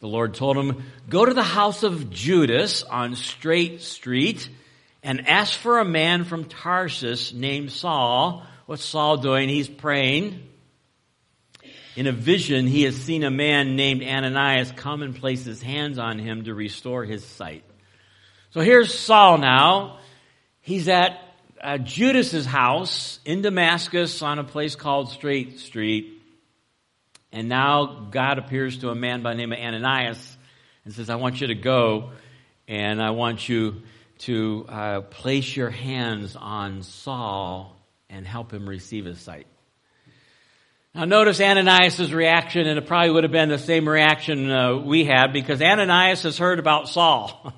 The 0.00 0.08
Lord 0.08 0.34
told 0.34 0.56
him, 0.56 0.84
go 1.08 1.24
to 1.24 1.32
the 1.32 1.42
house 1.42 1.82
of 1.82 2.10
Judas 2.10 2.82
on 2.82 3.16
Straight 3.16 3.80
Street 3.80 4.48
and 5.02 5.26
ask 5.28 5.58
for 5.58 5.78
a 5.78 5.84
man 5.84 6.24
from 6.24 6.44
Tarsus 6.44 7.32
named 7.32 7.72
Saul. 7.72 8.44
What's 8.66 8.84
Saul 8.84 9.16
doing? 9.16 9.48
He's 9.48 9.68
praying. 9.68 10.42
In 11.96 12.06
a 12.06 12.12
vision, 12.12 12.66
he 12.66 12.82
has 12.82 12.94
seen 12.94 13.24
a 13.24 13.30
man 13.30 13.74
named 13.74 14.02
Ananias 14.02 14.70
come 14.72 15.02
and 15.02 15.16
place 15.16 15.44
his 15.44 15.62
hands 15.62 15.98
on 15.98 16.18
him 16.18 16.44
to 16.44 16.54
restore 16.54 17.04
his 17.04 17.24
sight. 17.24 17.64
So 18.50 18.60
here's 18.60 18.92
Saul 18.92 19.38
now. 19.38 19.98
He's 20.60 20.88
at 20.88 21.18
uh, 21.62 21.78
Judas's 21.78 22.44
house 22.44 23.18
in 23.24 23.40
Damascus 23.40 24.20
on 24.20 24.38
a 24.38 24.44
place 24.44 24.76
called 24.76 25.10
Straight 25.10 25.58
Street. 25.58 26.15
And 27.36 27.50
now 27.50 28.06
God 28.10 28.38
appears 28.38 28.78
to 28.78 28.88
a 28.88 28.94
man 28.94 29.20
by 29.20 29.32
the 29.32 29.36
name 29.36 29.52
of 29.52 29.58
Ananias 29.58 30.38
and 30.86 30.94
says, 30.94 31.10
I 31.10 31.16
want 31.16 31.38
you 31.38 31.48
to 31.48 31.54
go 31.54 32.12
and 32.66 33.02
I 33.02 33.10
want 33.10 33.46
you 33.46 33.82
to 34.20 34.64
uh, 34.66 35.00
place 35.02 35.54
your 35.54 35.68
hands 35.68 36.34
on 36.34 36.82
Saul 36.82 37.76
and 38.08 38.26
help 38.26 38.54
him 38.54 38.66
receive 38.66 39.04
his 39.04 39.20
sight. 39.20 39.46
Now 40.94 41.04
notice 41.04 41.38
Ananias' 41.38 42.10
reaction, 42.10 42.66
and 42.66 42.78
it 42.78 42.86
probably 42.86 43.10
would 43.10 43.24
have 43.24 43.32
been 43.32 43.50
the 43.50 43.58
same 43.58 43.86
reaction 43.86 44.50
uh, 44.50 44.76
we 44.76 45.04
had 45.04 45.34
because 45.34 45.60
Ananias 45.60 46.22
has 46.22 46.38
heard 46.38 46.58
about 46.58 46.88
Saul. 46.88 47.52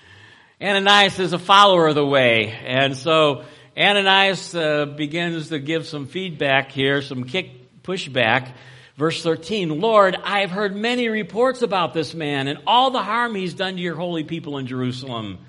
Ananias 0.60 1.18
is 1.18 1.32
a 1.32 1.38
follower 1.38 1.86
of 1.86 1.94
the 1.94 2.04
way, 2.04 2.50
and 2.66 2.94
so 2.94 3.44
Ananias 3.78 4.54
uh, 4.54 4.84
begins 4.84 5.48
to 5.48 5.58
give 5.58 5.86
some 5.86 6.06
feedback 6.06 6.70
here, 6.70 7.00
some 7.00 7.24
kick 7.24 7.82
pushback. 7.82 8.52
Verse 9.02 9.20
13, 9.20 9.80
Lord, 9.80 10.16
I 10.22 10.42
have 10.42 10.52
heard 10.52 10.76
many 10.76 11.08
reports 11.08 11.62
about 11.62 11.92
this 11.92 12.14
man 12.14 12.46
and 12.46 12.60
all 12.68 12.92
the 12.92 13.02
harm 13.02 13.34
he's 13.34 13.52
done 13.52 13.74
to 13.74 13.80
your 13.80 13.96
holy 13.96 14.22
people 14.22 14.58
in 14.58 14.68
Jerusalem. 14.68 15.40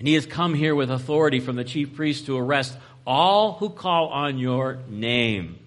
And 0.00 0.08
he 0.08 0.14
has 0.14 0.26
come 0.26 0.52
here 0.52 0.74
with 0.74 0.90
authority 0.90 1.38
from 1.38 1.54
the 1.54 1.62
chief 1.62 1.94
priest 1.94 2.26
to 2.26 2.36
arrest 2.36 2.76
all 3.06 3.52
who 3.52 3.70
call 3.70 4.08
on 4.08 4.38
your 4.38 4.80
name. 4.88 5.60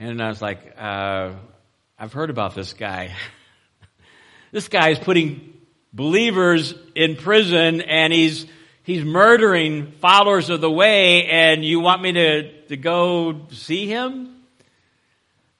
And 0.00 0.20
I 0.20 0.26
was 0.26 0.42
like, 0.42 0.74
uh, 0.76 1.34
I've 1.96 2.12
heard 2.12 2.30
about 2.30 2.56
this 2.56 2.72
guy. 2.72 3.14
this 4.50 4.66
guy 4.66 4.88
is 4.88 4.98
putting 4.98 5.54
believers 5.92 6.74
in 6.96 7.14
prison 7.14 7.82
and 7.82 8.12
he's, 8.12 8.46
he's 8.82 9.04
murdering 9.04 9.92
followers 10.00 10.50
of 10.50 10.60
the 10.60 10.72
way 10.72 11.26
and 11.26 11.64
you 11.64 11.78
want 11.78 12.02
me 12.02 12.10
to, 12.14 12.62
to 12.66 12.76
go 12.76 13.42
see 13.50 13.86
him? 13.86 14.35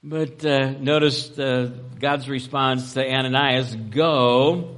But 0.09 0.45
uh, 0.45 0.71
notice 0.79 1.37
uh, 1.37 1.69
God's 1.99 2.29
response 2.29 2.95
to 2.95 3.05
Ananias, 3.05 3.75
go. 3.75 4.77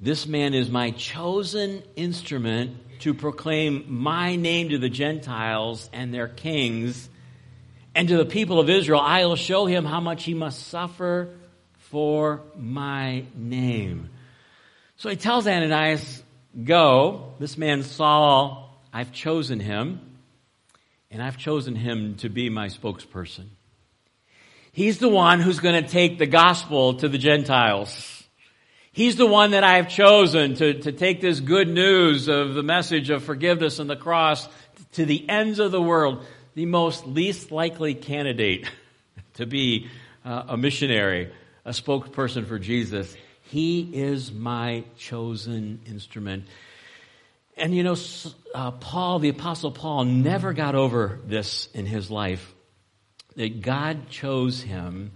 This 0.00 0.26
man 0.26 0.52
is 0.52 0.68
my 0.68 0.90
chosen 0.90 1.80
instrument 1.94 2.76
to 3.02 3.14
proclaim 3.14 3.84
my 3.86 4.34
name 4.34 4.70
to 4.70 4.78
the 4.78 4.88
Gentiles 4.88 5.88
and 5.92 6.12
their 6.12 6.26
kings 6.26 7.08
and 7.94 8.08
to 8.08 8.16
the 8.16 8.24
people 8.24 8.58
of 8.58 8.68
Israel, 8.68 8.98
I 8.98 9.26
will 9.26 9.36
show 9.36 9.66
him 9.66 9.84
how 9.84 10.00
much 10.00 10.24
he 10.24 10.34
must 10.34 10.66
suffer 10.66 11.28
for 11.74 12.40
my 12.56 13.24
name. 13.36 14.10
So 14.96 15.08
he 15.08 15.14
tells 15.14 15.46
Ananias, 15.46 16.20
Go, 16.64 17.34
this 17.38 17.56
man 17.56 17.84
Saul, 17.84 18.76
I've 18.92 19.12
chosen 19.12 19.60
him, 19.60 20.00
and 21.12 21.22
I've 21.22 21.36
chosen 21.36 21.76
him 21.76 22.16
to 22.16 22.28
be 22.28 22.50
my 22.50 22.66
spokesperson. 22.66 23.46
He's 24.74 24.96
the 24.96 25.08
one 25.08 25.40
who's 25.40 25.60
going 25.60 25.84
to 25.84 25.88
take 25.88 26.18
the 26.18 26.26
gospel 26.26 26.94
to 26.94 27.08
the 27.08 27.18
Gentiles. 27.18 28.24
He's 28.90 29.16
the 29.16 29.26
one 29.26 29.50
that 29.50 29.64
I 29.64 29.76
have 29.76 29.90
chosen 29.90 30.54
to, 30.54 30.80
to 30.80 30.92
take 30.92 31.20
this 31.20 31.40
good 31.40 31.68
news 31.68 32.26
of 32.28 32.54
the 32.54 32.62
message 32.62 33.10
of 33.10 33.22
forgiveness 33.22 33.78
and 33.80 33.90
the 33.90 33.96
cross 33.96 34.48
to 34.92 35.04
the 35.04 35.28
ends 35.28 35.58
of 35.58 35.72
the 35.72 35.82
world 35.82 36.24
the 36.54 36.64
most 36.64 37.06
least 37.06 37.52
likely 37.52 37.94
candidate 37.94 38.66
to 39.34 39.44
be 39.44 39.88
uh, 40.24 40.44
a 40.48 40.56
missionary, 40.56 41.30
a 41.66 41.72
spokesperson 41.72 42.46
for 42.46 42.58
Jesus. 42.58 43.14
He 43.42 43.90
is 43.92 44.32
my 44.32 44.84
chosen 44.96 45.80
instrument. 45.86 46.44
And 47.58 47.76
you 47.76 47.82
know, 47.82 47.96
uh, 48.54 48.70
Paul, 48.70 49.18
the 49.18 49.28
Apostle 49.28 49.70
Paul, 49.70 50.06
never 50.06 50.54
got 50.54 50.74
over 50.74 51.18
this 51.26 51.68
in 51.74 51.84
his 51.84 52.10
life 52.10 52.54
that 53.36 53.62
God 53.62 54.08
chose 54.10 54.60
him 54.60 55.12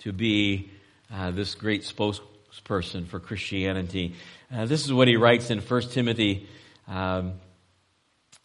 to 0.00 0.12
be 0.12 0.70
uh, 1.12 1.30
this 1.30 1.54
great 1.54 1.82
spokesperson 1.82 3.06
for 3.06 3.20
Christianity. 3.20 4.14
Uh, 4.52 4.66
this 4.66 4.84
is 4.84 4.92
what 4.92 5.08
he 5.08 5.16
writes 5.16 5.50
in 5.50 5.60
1 5.60 5.82
Timothy 5.90 6.48
um, 6.88 7.34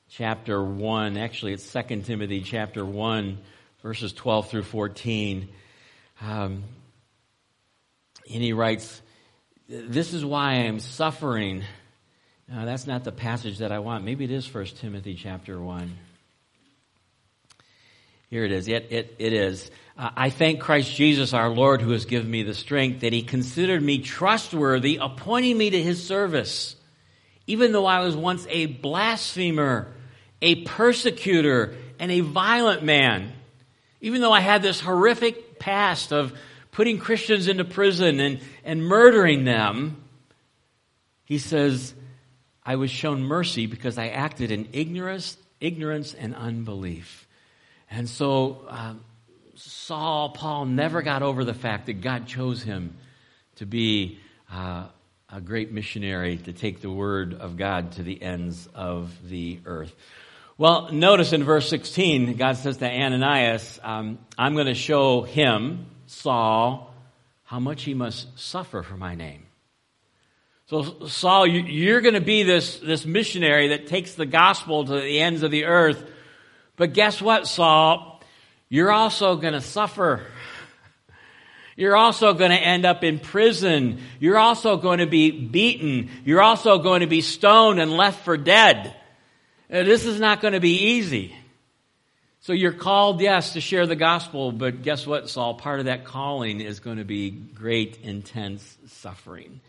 chapter 0.10 0.64
1. 0.64 1.18
Actually, 1.18 1.54
it's 1.54 1.72
2 1.72 2.02
Timothy 2.02 2.42
chapter 2.42 2.86
1, 2.86 3.38
verses 3.82 4.14
12 4.14 4.50
through 4.50 4.64
14. 4.64 5.50
Um, 6.22 6.64
and 8.32 8.44
he 8.44 8.54
writes, 8.54 9.02
This 9.68 10.14
is 10.14 10.24
why 10.24 10.52
I 10.52 10.56
am 10.66 10.80
suffering. 10.80 11.64
Now, 12.48 12.66
that's 12.66 12.88
not 12.88 13.04
the 13.04 13.12
passage 13.12 13.60
that 13.60 13.72
I 13.72 13.80
want. 13.80 14.04
Maybe 14.04 14.26
it 14.26 14.32
is 14.32 14.52
1 14.52 14.66
Timothy 14.66 15.16
chapter 15.16 15.60
1. 15.60 16.09
Here 18.30 18.46
it 18.46 18.52
is. 18.52 18.68
It, 18.68 18.88
it, 18.92 19.16
it 19.20 19.34
is. 19.34 19.70
Uh, 19.98 20.12
I 20.16 20.30
thank 20.30 20.62
Christ 20.62 20.96
Jesus 20.96 21.34
our 21.34 21.50
Lord 21.50 21.82
who 21.82 21.92
has 21.92 22.06
given 22.06 22.30
me 22.30 22.44
the 22.44 22.54
strength 22.54 23.02
that 23.02 23.14
he 23.14 23.24
considered 23.24 23.82
me 23.82 24.00
trustworthy, 24.00 25.00
appointing 25.02 25.58
me 25.58 25.70
to 25.72 25.82
his 25.82 26.06
service. 26.06 26.76
Even 27.48 27.72
though 27.72 27.86
I 27.86 28.02
was 28.02 28.16
once 28.16 28.46
a 28.50 28.68
blasphemer 28.68 29.94
a 30.42 30.64
persecutor 30.64 31.76
and 32.00 32.12
a 32.12 32.22
violent 32.22 32.84
man. 32.84 33.34
Even 34.02 34.22
though 34.22 34.32
I 34.32 34.40
had 34.40 34.62
this 34.62 34.80
horrific 34.80 35.60
past 35.60 36.14
of 36.14 36.34
putting 36.72 37.00
Christians 37.00 37.48
into 37.48 37.66
prison 37.66 38.20
and, 38.20 38.40
and 38.64 38.84
murdering 38.84 39.44
them, 39.44 40.02
he 41.26 41.38
says, 41.38 41.94
I 42.64 42.78
was 42.78 42.90
shown 42.90 43.24
mercy 43.24 43.66
because 43.66 43.98
I 43.98 44.10
acted 44.10 44.52
in 44.52 44.70
ignorance, 44.72 45.38
ignorance 45.60 46.14
and 46.14 46.34
unbelief. 46.36 47.28
And 47.90 48.08
so 48.08 48.66
uh, 48.70 48.94
Saul, 49.56 50.30
Paul 50.30 50.66
never 50.66 51.02
got 51.02 51.24
over 51.24 51.44
the 51.44 51.54
fact 51.54 51.88
that 51.88 52.02
God 52.02 52.28
chose 52.28 52.64
him 52.64 52.96
to 53.56 53.66
be 53.66 54.20
uh, 54.52 54.86
a 55.32 55.42
great 55.42 55.72
missionary 55.72 56.38
to 56.38 56.54
take 56.54 56.82
the 56.82 56.90
word 56.90 57.34
of 57.34 57.58
God 57.58 57.94
to 57.94 58.04
the 58.04 58.22
ends 58.22 58.68
of 58.74 59.14
the 59.28 59.60
earth. 59.66 59.96
Well, 60.58 60.92
notice 60.92 61.34
in 61.34 61.44
verse 61.44 61.70
16, 61.70 62.36
God 62.36 62.58
says 62.58 62.78
to 62.78 62.90
Ananias, 62.90 63.80
um, 63.82 64.20
I'm 64.38 64.56
going 64.56 64.68
to 64.68 64.74
show 64.74 65.22
him, 65.22 65.86
Saul, 66.08 66.94
how 67.44 67.60
much 67.60 67.84
he 67.84 67.94
must 67.94 68.38
suffer 68.38 68.84
for 68.84 68.98
my 68.98 69.16
name. 69.16 69.46
So, 70.68 71.08
Saul, 71.08 71.48
you're 71.48 72.02
going 72.02 72.14
to 72.14 72.22
be 72.22 72.44
this, 72.44 72.78
this 72.80 73.06
missionary 73.06 73.70
that 73.70 73.88
takes 73.88 74.14
the 74.14 74.26
gospel 74.26 74.86
to 74.86 75.02
the 75.02 75.20
ends 75.20 75.44
of 75.44 75.50
the 75.50 75.66
earth. 75.66 76.04
But 76.80 76.94
guess 76.94 77.22
what, 77.22 77.46
Saul? 77.46 78.22
You're 78.70 78.92
also 78.92 79.36
going 79.36 79.52
to 79.52 79.60
suffer. 79.60 80.22
You're 81.76 81.98
also 81.98 82.34
going 82.34 82.52
to 82.52 82.58
end 82.58 82.86
up 82.86 83.04
in 83.04 83.20
prison. 83.20 84.00
You're 84.22 84.38
also 84.38 84.78
going 84.78 85.00
to 85.00 85.06
be 85.06 85.30
beaten. 85.30 86.10
You're 86.24 86.42
also 86.42 86.78
going 86.78 87.02
to 87.02 87.08
be 87.08 87.20
stoned 87.20 87.82
and 87.82 87.92
left 87.92 88.24
for 88.24 88.38
dead. 88.38 88.96
Uh, 89.70 89.84
this 89.84 90.06
is 90.06 90.22
not 90.22 90.40
going 90.40 90.54
to 90.54 90.62
be 90.62 90.94
easy. 90.94 91.36
So 92.40 92.54
you're 92.54 92.72
called, 92.72 93.20
yes, 93.20 93.54
to 93.54 93.62
share 93.62 93.86
the 93.86 93.98
gospel, 93.98 94.54
but 94.54 94.82
guess 94.82 95.06
what, 95.06 95.30
Saul? 95.30 95.56
Part 95.56 95.80
of 95.80 95.88
that 95.88 96.06
calling 96.06 96.62
is 96.62 96.80
going 96.80 96.98
to 96.98 97.04
be 97.04 97.30
great, 97.30 98.00
intense 98.04 98.78
suffering. 98.88 99.60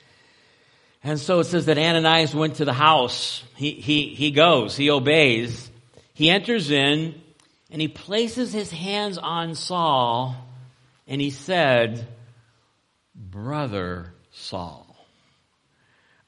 And 1.02 1.18
so 1.18 1.40
it 1.40 1.44
says 1.44 1.66
that 1.66 1.76
Ananias 1.76 2.36
went 2.36 2.56
to 2.56 2.64
the 2.64 2.72
house. 2.72 3.42
He, 3.56 3.72
he, 3.72 4.14
he 4.14 4.30
goes, 4.30 4.76
he 4.76 4.90
obeys. 4.90 5.69
He 6.20 6.28
enters 6.28 6.70
in 6.70 7.18
and 7.70 7.80
he 7.80 7.88
places 7.88 8.52
his 8.52 8.70
hands 8.70 9.16
on 9.16 9.54
Saul 9.54 10.36
and 11.06 11.18
he 11.18 11.30
said, 11.30 12.06
Brother 13.14 14.12
Saul. 14.30 14.86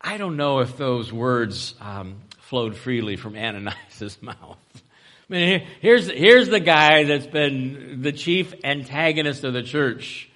I 0.01 0.17
don't 0.17 0.39
know 0.39 0.61
if 0.61 0.79
those 0.79 1.13
words 1.13 1.75
um, 1.79 2.23
flowed 2.39 2.75
freely 2.75 3.17
from 3.17 3.37
Ananias' 3.37 4.17
mouth. 4.23 4.57
I 4.75 4.81
mean, 5.29 5.67
here's, 5.83 6.11
here's 6.11 6.49
the 6.49 6.59
guy 6.59 7.05
that's 7.05 7.27
been 7.27 8.01
the 8.01 8.13
chief 8.13 8.55
antagonist 8.65 9.45
of 9.45 9.53
the 9.53 9.63
church. 9.63 10.31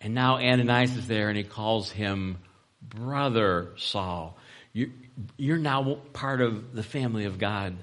And 0.00 0.14
now 0.14 0.36
Ananias 0.36 0.96
is 0.96 1.08
there 1.08 1.28
and 1.28 1.36
he 1.36 1.42
calls 1.42 1.90
him 1.90 2.38
Brother 2.80 3.72
Saul. 3.78 4.38
You, 4.72 4.92
you're 5.36 5.58
now 5.58 5.98
part 6.12 6.40
of 6.40 6.72
the 6.72 6.84
family 6.84 7.24
of 7.24 7.38
God. 7.38 7.74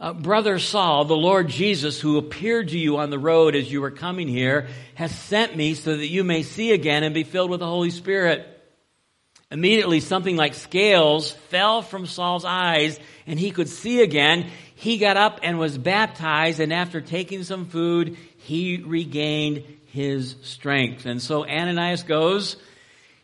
Uh, 0.00 0.14
Brother 0.14 0.58
Saul, 0.58 1.04
the 1.04 1.14
Lord 1.14 1.48
Jesus, 1.48 2.00
who 2.00 2.16
appeared 2.16 2.68
to 2.68 2.78
you 2.78 2.96
on 2.96 3.10
the 3.10 3.18
road 3.18 3.54
as 3.54 3.70
you 3.70 3.82
were 3.82 3.90
coming 3.90 4.28
here, 4.28 4.68
has 4.94 5.14
sent 5.14 5.54
me 5.54 5.74
so 5.74 5.94
that 5.94 6.06
you 6.06 6.24
may 6.24 6.42
see 6.42 6.72
again 6.72 7.02
and 7.04 7.12
be 7.12 7.22
filled 7.22 7.50
with 7.50 7.60
the 7.60 7.66
Holy 7.66 7.90
Spirit. 7.90 8.46
Immediately, 9.50 10.00
something 10.00 10.36
like 10.36 10.54
scales 10.54 11.32
fell 11.50 11.82
from 11.82 12.06
Saul's 12.06 12.46
eyes, 12.46 12.98
and 13.26 13.38
he 13.38 13.50
could 13.50 13.68
see 13.68 14.00
again. 14.00 14.48
He 14.74 14.96
got 14.96 15.18
up 15.18 15.40
and 15.42 15.58
was 15.58 15.76
baptized, 15.76 16.60
and 16.60 16.72
after 16.72 17.02
taking 17.02 17.44
some 17.44 17.66
food, 17.66 18.16
he 18.38 18.78
regained 18.78 19.64
his 19.88 20.34
strength. 20.44 21.04
And 21.04 21.20
so 21.20 21.44
Ananias 21.44 22.04
goes. 22.04 22.56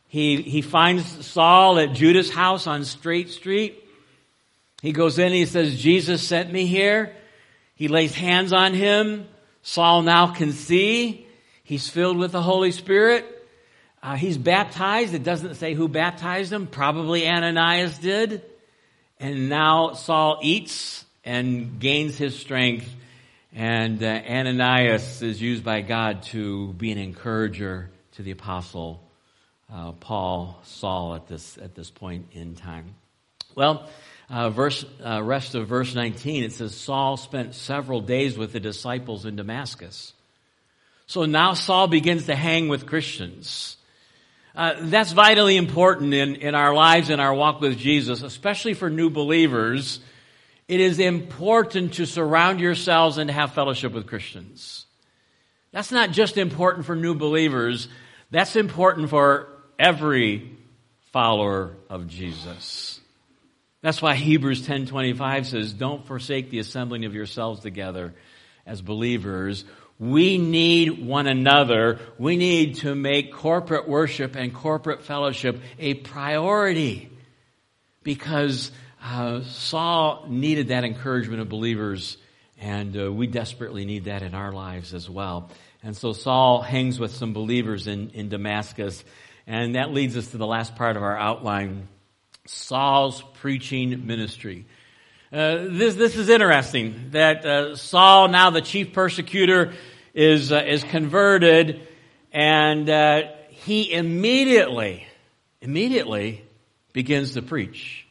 He, 0.09 0.43
he 0.43 0.61
finds 0.61 1.25
Saul 1.25 1.79
at 1.79 1.95
Judas' 1.95 2.29
house 2.29 2.67
on 2.67 2.85
Straight 2.85 3.31
Street. 3.31 3.83
He 4.83 4.93
goes 4.93 5.19
in, 5.19 5.33
he 5.33 5.47
says, 5.47 5.79
Jesus 5.81 6.27
sent 6.27 6.53
me 6.53 6.67
here. 6.67 7.15
He 7.75 7.89
lays 7.89 8.15
hands 8.15 8.53
on 8.53 8.75
him. 8.75 9.29
Saul 9.63 10.03
now 10.03 10.29
can 10.29 10.53
see. 10.53 11.27
He's 11.65 11.89
filled 11.89 12.17
with 12.19 12.33
the 12.33 12.43
Holy 12.43 12.73
Spirit. 12.73 13.25
Uh, 14.03 14.15
he's 14.15 14.39
baptized. 14.39 15.15
It 15.15 15.25
doesn't 15.25 15.57
say 15.57 15.75
who 15.75 15.89
baptized 15.89 16.53
him. 16.53 16.67
Probably 16.67 17.27
Ananias 17.27 17.99
did. 17.99 18.43
And 19.19 19.49
now 19.49 19.95
Saul 19.95 20.39
eats 20.43 21.05
and 21.25 21.81
gains 21.81 22.17
his 22.17 22.39
strength. 22.39 22.89
And 23.53 24.03
uh, 24.03 24.07
Ananias 24.07 25.23
is 25.23 25.43
used 25.43 25.65
by 25.65 25.81
God 25.81 26.23
to 26.25 26.73
be 26.75 26.93
an 26.93 26.99
encourager 26.99 27.91
to 28.13 28.23
the 28.23 28.31
apostle 28.31 29.03
uh, 29.73 29.93
Paul, 29.93 30.61
Saul 30.63 31.17
at 31.17 31.27
this 31.27 31.59
at 31.59 31.75
this 31.75 31.91
point 31.91 32.29
in 32.33 32.55
time. 32.55 32.95
Well, 33.55 33.89
uh, 34.29 34.51
verse, 34.51 34.85
uh, 35.05 35.23
rest 35.23 35.55
of 35.55 35.69
verse 35.69 35.95
19, 35.95 36.45
it 36.45 36.53
says, 36.53 36.75
Saul 36.75 37.17
spent 37.17 37.55
several 37.55 38.01
days 38.01 38.37
with 38.37 38.53
the 38.53 38.61
disciples 38.61 39.25
in 39.25 39.37
Damascus. 39.37 40.13
So 41.07 41.25
now 41.25 41.55
Saul 41.55 41.87
begins 41.87 42.27
to 42.27 42.35
hang 42.35 42.69
with 42.69 42.87
Christians. 42.87 43.77
Uh, 44.57 44.75
that's 44.81 45.13
vitally 45.13 45.57
important 45.57 46.15
in, 46.15 46.37
in 46.37 46.55
our 46.55 46.75
lives 46.75 47.11
and 47.11 47.21
our 47.21 47.35
walk 47.35 47.61
with 47.61 47.79
Jesus, 47.79 48.23
especially 48.23 48.75
for 48.75 48.91
new 48.91 49.11
believers. 49.11 50.01
It 50.67 50.81
is 50.81 50.99
important 50.99 51.95
to 51.95 52.07
surround 52.07 52.59
yourselves 52.59 53.19
and 53.19 53.31
have 53.31 53.53
fellowship 53.53 53.93
with 53.93 54.07
Christians. 54.07 54.87
That's 55.71 55.93
not 55.93 56.11
just 56.11 56.39
important 56.39 56.87
for 56.87 56.97
new 56.97 57.15
believers. 57.15 57.87
That's 58.31 58.57
important 58.57 59.11
for 59.11 59.49
every 59.79 60.57
follower 61.13 61.77
of 61.89 62.09
Jesus. 62.09 62.96
That's 63.83 64.01
why 64.03 64.15
Hebrews 64.15 64.67
10:25 64.67 65.47
says, 65.47 65.73
"Don't 65.73 66.07
forsake 66.07 66.51
the 66.51 66.59
assembling 66.59 67.05
of 67.05 67.15
yourselves 67.15 67.61
together 67.61 68.15
as 68.65 68.83
believers." 68.83 69.65
We 69.99 70.37
need 70.37 71.07
one 71.07 71.27
another. 71.27 72.01
We 72.19 72.37
need 72.37 72.77
to 72.77 72.95
make 72.95 73.33
corporate 73.33 73.89
worship 73.89 74.37
and 74.37 74.53
corporate 74.53 75.03
fellowship 75.03 75.59
a 75.79 75.95
priority 75.95 77.11
because 78.03 78.73
uh, 79.03 79.41
Saul 79.43 80.27
needed 80.29 80.69
that 80.69 80.85
encouragement 80.85 81.41
of 81.41 81.49
believers, 81.49 82.19
and 82.61 82.97
uh, 82.97 83.13
we 83.13 83.27
desperately 83.27 83.85
need 83.85 84.05
that 84.05 84.23
in 84.23 84.35
our 84.35 84.53
lives 84.53 84.93
as 84.93 85.09
well. 85.09 85.51
And 85.83 85.97
so 85.97 86.13
Saul 86.13 86.61
hangs 86.61 86.99
with 86.99 87.15
some 87.15 87.33
believers 87.33 87.87
in, 87.87 88.11
in 88.11 88.29
Damascus, 88.29 89.03
and 89.47 89.77
that 89.77 89.93
leads 89.93 90.17
us 90.17 90.31
to 90.33 90.37
the 90.37 90.47
last 90.47 90.77
part 90.77 90.97
of 90.97 91.03
our 91.03 91.17
outline 91.17 91.89
Saul's 92.47 93.23
preaching 93.41 94.07
ministry. 94.07 94.67
Uh, 95.33 95.67
this 95.69 95.95
this 95.97 96.17
is 96.17 96.29
interesting 96.29 97.11
that 97.11 97.45
uh, 97.45 97.77
Saul, 97.77 98.29
now 98.29 98.51
the 98.51 98.61
chief 98.61 98.93
persecutor, 98.93 99.75
is 100.15 100.53
uh, 100.53 100.63
is 100.67 100.85
converted, 100.85 101.87
and 102.33 102.89
uh, 102.89 103.23
he 103.51 103.93
immediately 103.93 105.07
immediately 105.61 106.45
begins 106.93 107.35
to 107.35 107.43
preach. 107.43 108.07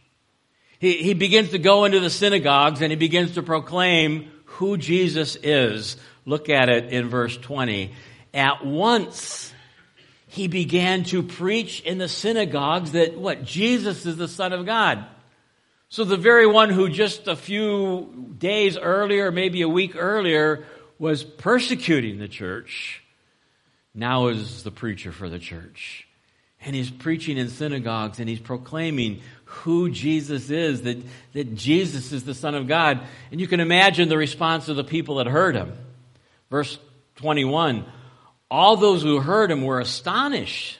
He 0.80 0.98
he 0.98 1.14
begins 1.14 1.52
to 1.52 1.58
go 1.58 1.86
into 1.86 2.00
the 2.02 2.10
synagogues 2.10 2.82
and 2.82 2.92
he 2.92 2.98
begins 2.98 3.36
to 3.36 3.44
proclaim 3.44 4.32
who 4.46 4.78
Jesus 4.78 5.38
is. 5.38 5.98
Look 6.26 6.50
at 6.50 6.70
it 6.70 6.92
in 6.92 7.08
verse 7.08 7.38
twenty. 7.38 7.94
At 8.34 8.66
once 8.66 9.54
he 10.36 10.50
began 10.50 11.06
to 11.06 11.24
preach 11.24 11.80
in 11.82 11.98
the 11.98 12.10
synagogues 12.10 12.92
that 12.92 13.18
what? 13.18 13.46
Jesus 13.46 14.06
is 14.06 14.18
the 14.18 14.28
Son 14.28 14.52
of 14.52 14.66
God. 14.66 15.06
So 15.88 16.04
the 16.04 16.18
very 16.18 16.46
one 16.46 16.70
who 16.72 16.90
just 16.90 17.30
a 17.30 17.38
few 17.38 18.36
days 18.38 18.78
earlier, 18.78 19.32
maybe 19.32 19.62
a 19.62 19.70
week 19.70 19.96
earlier, 19.96 20.66
was 21.00 21.24
persecuting 21.24 22.20
the 22.20 22.28
church, 22.28 23.02
now 23.94 24.28
is 24.28 24.64
the 24.64 24.72
preacher 24.72 25.14
for 25.14 25.30
the 25.30 25.40
church. 25.40 26.06
And 26.60 26.76
he's 26.76 26.92
preaching 26.92 27.38
in 27.38 27.48
synagogues 27.48 28.20
and 28.20 28.28
he's 28.28 28.42
proclaiming 28.42 29.22
who 29.46 29.90
Jesus 29.90 30.50
is, 30.50 30.82
that, 30.82 31.02
that 31.32 31.56
Jesus 31.56 32.12
is 32.12 32.26
the 32.26 32.34
Son 32.34 32.56
of 32.56 32.68
God. 32.68 33.00
And 33.32 33.40
you 33.40 33.48
can 33.48 33.62
imagine 33.62 34.10
the 34.10 34.18
response 34.18 34.68
of 34.68 34.76
the 34.76 34.84
people 34.84 35.16
that 35.16 35.28
heard 35.28 35.56
him. 35.56 35.72
Verse 36.50 36.78
21 37.16 37.86
all 38.50 38.78
those 38.78 39.02
who 39.02 39.20
heard 39.20 39.52
him 39.52 39.64
were 39.64 39.80
astonished. 39.80 40.80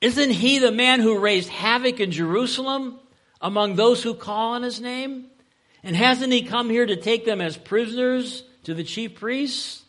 Isn't 0.00 0.30
he 0.30 0.58
the 0.58 0.72
man 0.72 1.00
who 1.00 1.18
raised 1.18 1.48
havoc 1.48 2.00
in 2.00 2.10
Jerusalem 2.10 2.98
among 3.40 3.76
those 3.76 4.02
who 4.02 4.14
call 4.14 4.54
on 4.54 4.62
his 4.62 4.80
name? 4.80 5.26
And 5.82 5.96
hasn't 5.96 6.32
he 6.32 6.42
come 6.42 6.68
here 6.70 6.86
to 6.86 6.96
take 6.96 7.24
them 7.24 7.40
as 7.40 7.56
prisoners 7.56 8.42
to 8.64 8.74
the 8.74 8.84
chief 8.84 9.14
priests? 9.14 9.82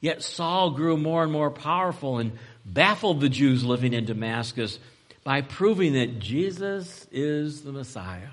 Yet 0.00 0.22
Saul 0.22 0.72
grew 0.72 0.96
more 0.96 1.22
and 1.22 1.32
more 1.32 1.50
powerful 1.50 2.18
and 2.18 2.32
baffled 2.64 3.20
the 3.20 3.28
Jews 3.28 3.64
living 3.64 3.92
in 3.92 4.04
Damascus 4.04 4.78
by 5.24 5.40
proving 5.40 5.92
that 5.94 6.18
Jesus 6.18 7.06
is 7.12 7.62
the 7.62 7.72
Messiah. 7.72 8.30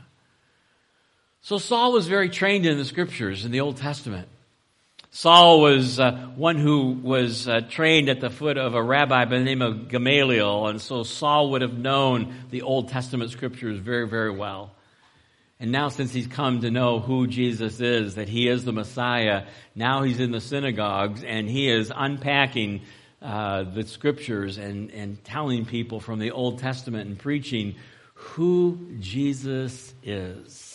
So 1.41 1.57
Saul 1.57 1.93
was 1.93 2.07
very 2.07 2.29
trained 2.29 2.65
in 2.65 2.77
the 2.77 2.85
scriptures 2.85 3.45
in 3.45 3.51
the 3.51 3.61
Old 3.61 3.77
Testament. 3.77 4.27
Saul 5.11 5.61
was 5.61 5.99
uh, 5.99 6.11
one 6.35 6.57
who 6.57 6.91
was 6.91 7.47
uh, 7.47 7.61
trained 7.61 8.09
at 8.09 8.21
the 8.21 8.29
foot 8.29 8.57
of 8.57 8.75
a 8.75 8.83
rabbi 8.83 9.25
by 9.25 9.39
the 9.39 9.43
name 9.43 9.63
of 9.63 9.89
Gamaliel, 9.89 10.67
and 10.67 10.79
so 10.79 11.01
Saul 11.01 11.51
would 11.51 11.63
have 11.63 11.77
known 11.77 12.35
the 12.51 12.61
Old 12.61 12.89
Testament 12.89 13.31
scriptures 13.31 13.79
very, 13.79 14.07
very 14.07 14.31
well. 14.31 14.71
And 15.59 15.71
now, 15.71 15.89
since 15.89 16.13
he's 16.13 16.27
come 16.27 16.61
to 16.61 16.71
know 16.71 16.99
who 16.99 17.27
Jesus 17.27 17.81
is, 17.81 18.15
that 18.15 18.29
he 18.29 18.47
is 18.47 18.63
the 18.63 18.71
Messiah, 18.71 19.47
now 19.75 20.03
he's 20.03 20.19
in 20.19 20.31
the 20.31 20.39
synagogues 20.39 21.23
and 21.23 21.49
he 21.49 21.69
is 21.69 21.91
unpacking 21.93 22.81
uh, 23.21 23.63
the 23.63 23.85
scriptures 23.85 24.57
and, 24.57 24.91
and 24.91 25.21
telling 25.25 25.65
people 25.65 25.99
from 25.99 26.19
the 26.19 26.31
Old 26.31 26.59
Testament 26.59 27.09
and 27.09 27.19
preaching 27.19 27.75
who 28.13 28.95
Jesus 28.99 29.93
is. 30.03 30.68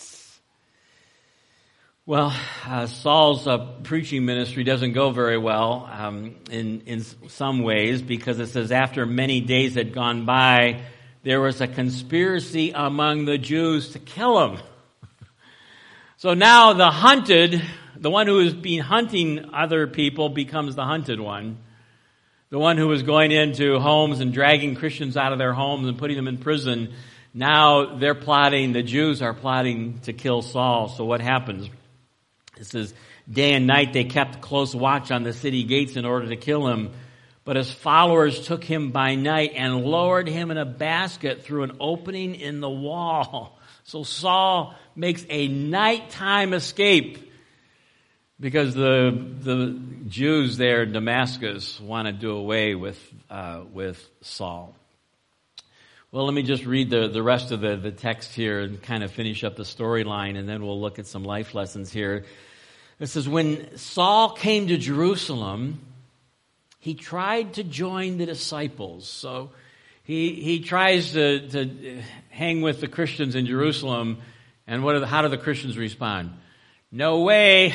Well, 2.07 2.37
uh, 2.67 2.85
Saul's 2.85 3.47
uh, 3.47 3.57
preaching 3.81 4.25
ministry 4.25 4.63
doesn't 4.63 4.93
go 4.93 5.09
very 5.09 5.39
well 5.39 5.89
um, 5.91 6.35
in 6.51 6.81
in 6.81 7.03
some 7.29 7.63
ways 7.63 8.03
because 8.03 8.37
it 8.37 8.49
says 8.49 8.71
after 8.71 9.07
many 9.07 9.41
days 9.41 9.73
had 9.73 9.91
gone 9.91 10.23
by, 10.23 10.83
there 11.23 11.41
was 11.41 11.61
a 11.61 11.67
conspiracy 11.67 12.71
among 12.75 13.25
the 13.25 13.39
Jews 13.39 13.93
to 13.93 13.99
kill 13.99 14.39
him. 14.39 14.59
so 16.17 16.35
now 16.35 16.73
the 16.73 16.91
hunted 16.91 17.63
the 17.97 18.11
one 18.11 18.27
who 18.27 18.37
has 18.37 18.53
been 18.53 18.81
hunting 18.81 19.49
other 19.51 19.87
people 19.87 20.29
becomes 20.29 20.75
the 20.75 20.85
hunted 20.85 21.19
one. 21.19 21.57
The 22.51 22.59
one 22.59 22.77
who 22.77 22.87
was 22.87 23.01
going 23.01 23.31
into 23.31 23.79
homes 23.79 24.19
and 24.19 24.31
dragging 24.31 24.75
Christians 24.75 25.17
out 25.17 25.33
of 25.33 25.39
their 25.39 25.53
homes 25.53 25.87
and 25.87 25.97
putting 25.97 26.17
them 26.17 26.27
in 26.27 26.37
prison, 26.37 26.93
now 27.33 27.95
they're 27.95 28.13
plotting, 28.13 28.73
the 28.73 28.83
Jews 28.83 29.23
are 29.23 29.33
plotting 29.33 30.01
to 30.01 30.13
kill 30.13 30.43
Saul. 30.43 30.89
So 30.89 31.03
what 31.03 31.19
happens? 31.19 31.67
It 32.57 32.65
says, 32.65 32.93
day 33.29 33.53
and 33.53 33.67
night 33.67 33.93
they 33.93 34.03
kept 34.03 34.41
close 34.41 34.73
watch 34.73 35.11
on 35.11 35.23
the 35.23 35.33
city 35.33 35.63
gates 35.63 35.95
in 35.95 36.05
order 36.05 36.27
to 36.29 36.35
kill 36.35 36.67
him. 36.67 36.91
But 37.43 37.57
his 37.57 37.71
followers 37.71 38.47
took 38.47 38.63
him 38.63 38.91
by 38.91 39.15
night 39.15 39.53
and 39.55 39.83
lowered 39.85 40.27
him 40.27 40.49
in 40.51 40.57
a 40.57 40.65
basket 40.65 41.43
through 41.43 41.63
an 41.63 41.77
opening 41.79 42.35
in 42.35 42.61
the 42.61 42.69
wall. 42.69 43.59
So 43.87 44.01
Saul 44.01 44.73
makes 44.95 45.23
a 45.29 45.47
nighttime 45.47 46.53
escape 46.53 47.31
because 48.39 48.73
the, 48.73 49.11
the 49.41 49.79
Jews 50.07 50.57
there 50.57 50.81
in 50.81 50.91
Damascus 50.91 51.79
want 51.79 52.07
to 52.07 52.11
do 52.11 52.31
away 52.31 52.73
with, 52.73 52.99
uh, 53.29 53.61
with 53.71 54.03
Saul. 54.21 54.75
Well, 56.15 56.23
let 56.23 56.33
me 56.33 56.43
just 56.43 56.65
read 56.65 56.91
the, 56.91 57.09
the 57.09 57.21
rest 57.21 57.51
of 57.51 57.59
the, 57.59 57.75
the 57.75 57.91
text 57.91 58.33
here 58.33 58.61
and 58.61 58.81
kind 58.81 59.03
of 59.03 59.11
finish 59.11 59.43
up 59.43 59.57
the 59.57 59.63
storyline, 59.63 60.37
and 60.37 60.47
then 60.47 60.65
we'll 60.65 60.79
look 60.79 60.97
at 60.97 61.07
some 61.07 61.25
life 61.25 61.53
lessons 61.53 61.91
here. 61.91 62.23
It 63.01 63.07
says, 63.07 63.27
When 63.27 63.75
Saul 63.75 64.29
came 64.29 64.69
to 64.69 64.77
Jerusalem, 64.77 65.81
he 66.79 66.93
tried 66.93 67.55
to 67.55 67.65
join 67.65 68.17
the 68.17 68.25
disciples. 68.25 69.09
So 69.09 69.49
he, 70.05 70.35
he 70.35 70.61
tries 70.61 71.11
to, 71.11 71.49
to 71.49 72.01
hang 72.29 72.61
with 72.61 72.79
the 72.79 72.87
Christians 72.87 73.35
in 73.35 73.45
Jerusalem, 73.45 74.19
and 74.67 74.85
what 74.85 74.97
the, 74.97 75.07
how 75.07 75.21
do 75.21 75.27
the 75.27 75.37
Christians 75.37 75.77
respond? 75.77 76.31
No 76.93 77.23
way. 77.23 77.73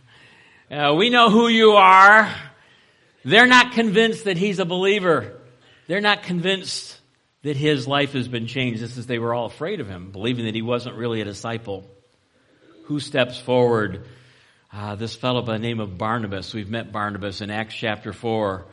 uh, 0.70 0.92
we 0.94 1.08
know 1.08 1.30
who 1.30 1.48
you 1.48 1.70
are. 1.70 2.30
They're 3.24 3.46
not 3.46 3.72
convinced 3.72 4.24
that 4.24 4.36
he's 4.36 4.58
a 4.58 4.66
believer. 4.66 5.40
They're 5.86 6.02
not 6.02 6.22
convinced 6.22 6.98
that 7.42 7.56
his 7.56 7.88
life 7.88 8.12
has 8.12 8.28
been 8.28 8.46
changed. 8.46 8.80
This 8.80 8.96
is 8.96 9.06
they 9.06 9.18
were 9.18 9.34
all 9.34 9.46
afraid 9.46 9.80
of 9.80 9.88
him, 9.88 10.10
believing 10.10 10.44
that 10.46 10.54
he 10.54 10.62
wasn't 10.62 10.96
really 10.96 11.20
a 11.20 11.24
disciple. 11.24 11.84
Who 12.84 13.00
steps 13.00 13.38
forward? 13.38 14.06
Uh, 14.72 14.94
this 14.94 15.14
fellow 15.14 15.42
by 15.42 15.54
the 15.54 15.58
name 15.58 15.80
of 15.80 15.98
Barnabas. 15.98 16.54
We've 16.54 16.70
met 16.70 16.92
Barnabas 16.92 17.40
in 17.40 17.50
Acts 17.50 17.74
chapter 17.74 18.12
4. 18.12 18.64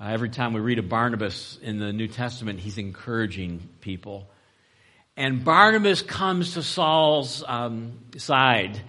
Uh, 0.00 0.04
every 0.04 0.30
time 0.30 0.52
we 0.52 0.60
read 0.60 0.78
of 0.78 0.88
Barnabas 0.88 1.58
in 1.62 1.78
the 1.78 1.92
New 1.92 2.08
Testament, 2.08 2.58
he's 2.58 2.78
encouraging 2.78 3.68
people. 3.80 4.28
And 5.16 5.44
Barnabas 5.44 6.00
comes 6.00 6.54
to 6.54 6.62
Saul's 6.62 7.44
um, 7.46 7.98
side 8.16 8.80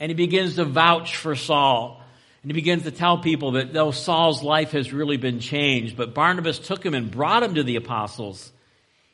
and 0.00 0.10
he 0.10 0.14
begins 0.14 0.56
to 0.56 0.64
vouch 0.64 1.16
for 1.16 1.34
Saul. 1.34 2.02
And 2.42 2.50
he 2.50 2.54
begins 2.54 2.84
to 2.84 2.90
tell 2.90 3.18
people 3.18 3.52
that 3.52 3.72
though 3.72 3.90
Saul's 3.90 4.42
life 4.42 4.72
has 4.72 4.92
really 4.92 5.16
been 5.16 5.40
changed, 5.40 5.96
but 5.96 6.14
Barnabas 6.14 6.58
took 6.58 6.84
him 6.84 6.94
and 6.94 7.10
brought 7.10 7.42
him 7.42 7.54
to 7.54 7.62
the 7.62 7.76
apostles. 7.76 8.52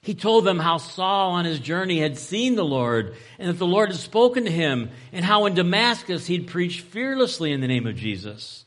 He 0.05 0.15
told 0.15 0.45
them 0.45 0.59
how 0.59 0.77
Saul 0.77 1.31
on 1.31 1.47
his 1.47 1.59
journey 1.59 1.99
had 1.99 2.19
seen 2.19 2.57
the 2.57 2.65
Lord 2.65 3.17
and 3.39 3.49
that 3.49 3.59
the 3.59 3.67
Lord 3.67 3.89
had 3.89 3.99
spoken 3.99 4.45
to 4.45 4.51
him 4.51 4.91
and 5.15 5.25
how 5.25 5.47
in 5.47 5.55
Damascus 5.55 6.27
he'd 6.27 6.47
preached 6.47 6.83
fearlessly 6.83 7.53
in 7.53 7.63
the 7.63 7.67
name 7.67 7.87
of 7.87 7.97
Jesus. 7.97 8.67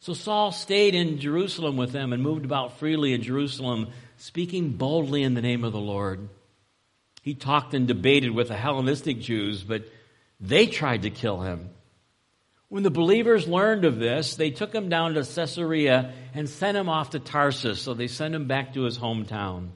So 0.00 0.12
Saul 0.12 0.52
stayed 0.52 0.94
in 0.94 1.20
Jerusalem 1.20 1.78
with 1.78 1.92
them 1.92 2.12
and 2.12 2.22
moved 2.22 2.44
about 2.44 2.78
freely 2.78 3.14
in 3.14 3.22
Jerusalem, 3.22 3.88
speaking 4.18 4.72
boldly 4.72 5.22
in 5.22 5.32
the 5.32 5.40
name 5.40 5.64
of 5.64 5.72
the 5.72 5.80
Lord. 5.80 6.28
He 7.22 7.32
talked 7.32 7.72
and 7.72 7.88
debated 7.88 8.32
with 8.32 8.48
the 8.48 8.56
Hellenistic 8.56 9.20
Jews, 9.20 9.64
but 9.64 9.84
they 10.38 10.66
tried 10.66 11.02
to 11.02 11.10
kill 11.10 11.40
him. 11.40 11.70
When 12.68 12.82
the 12.82 12.90
believers 12.90 13.48
learned 13.48 13.86
of 13.86 13.98
this, 13.98 14.36
they 14.36 14.50
took 14.50 14.74
him 14.74 14.90
down 14.90 15.14
to 15.14 15.24
Caesarea 15.24 16.12
and 16.34 16.46
sent 16.46 16.76
him 16.76 16.90
off 16.90 17.10
to 17.10 17.18
Tarsus, 17.18 17.80
so 17.80 17.94
they 17.94 18.06
sent 18.06 18.34
him 18.34 18.46
back 18.46 18.74
to 18.74 18.82
his 18.82 18.98
hometown. 18.98 19.70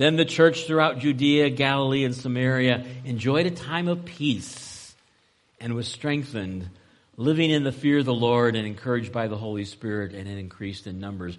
Then 0.00 0.16
the 0.16 0.24
church 0.24 0.66
throughout 0.66 1.00
Judea, 1.00 1.50
Galilee, 1.50 2.04
and 2.04 2.14
Samaria 2.14 2.86
enjoyed 3.04 3.44
a 3.44 3.50
time 3.50 3.86
of 3.86 4.06
peace 4.06 4.94
and 5.60 5.74
was 5.74 5.88
strengthened 5.88 6.70
living 7.18 7.50
in 7.50 7.64
the 7.64 7.70
fear 7.70 7.98
of 7.98 8.06
the 8.06 8.14
Lord 8.14 8.56
and 8.56 8.66
encouraged 8.66 9.12
by 9.12 9.28
the 9.28 9.36
Holy 9.36 9.66
Spirit, 9.66 10.14
and 10.14 10.26
it 10.26 10.38
increased 10.38 10.86
in 10.86 11.00
numbers. 11.00 11.36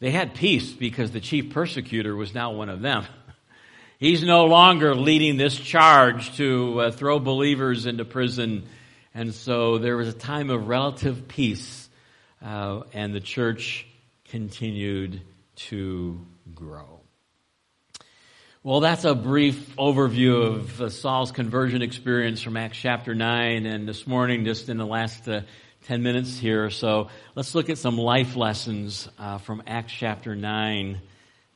They 0.00 0.10
had 0.10 0.34
peace 0.34 0.70
because 0.70 1.12
the 1.12 1.20
chief 1.20 1.54
persecutor 1.54 2.14
was 2.14 2.34
now 2.34 2.52
one 2.52 2.68
of 2.68 2.82
them. 2.82 3.06
He's 3.98 4.22
no 4.22 4.44
longer 4.44 4.94
leading 4.94 5.38
this 5.38 5.56
charge 5.56 6.36
to 6.36 6.80
uh, 6.80 6.90
throw 6.90 7.18
believers 7.20 7.86
into 7.86 8.04
prison. 8.04 8.66
And 9.14 9.32
so 9.32 9.78
there 9.78 9.96
was 9.96 10.08
a 10.08 10.12
time 10.12 10.50
of 10.50 10.68
relative 10.68 11.26
peace, 11.26 11.88
uh, 12.44 12.82
and 12.92 13.14
the 13.14 13.20
church 13.20 13.86
continued 14.26 15.22
to 15.56 16.20
grow. 16.54 17.00
Well, 18.66 18.80
that's 18.80 19.04
a 19.04 19.14
brief 19.14 19.76
overview 19.76 20.42
of 20.42 20.80
uh, 20.80 20.88
Saul's 20.88 21.32
conversion 21.32 21.82
experience 21.82 22.40
from 22.40 22.56
Acts 22.56 22.78
chapter 22.78 23.14
9. 23.14 23.66
And 23.66 23.86
this 23.86 24.06
morning, 24.06 24.46
just 24.46 24.70
in 24.70 24.78
the 24.78 24.86
last 24.86 25.28
uh, 25.28 25.42
10 25.82 26.02
minutes 26.02 26.38
here 26.38 26.64
or 26.64 26.70
so, 26.70 27.08
let's 27.34 27.54
look 27.54 27.68
at 27.68 27.76
some 27.76 27.98
life 27.98 28.36
lessons 28.36 29.06
uh, 29.18 29.36
from 29.36 29.62
Acts 29.66 29.92
chapter 29.92 30.34
9 30.34 30.98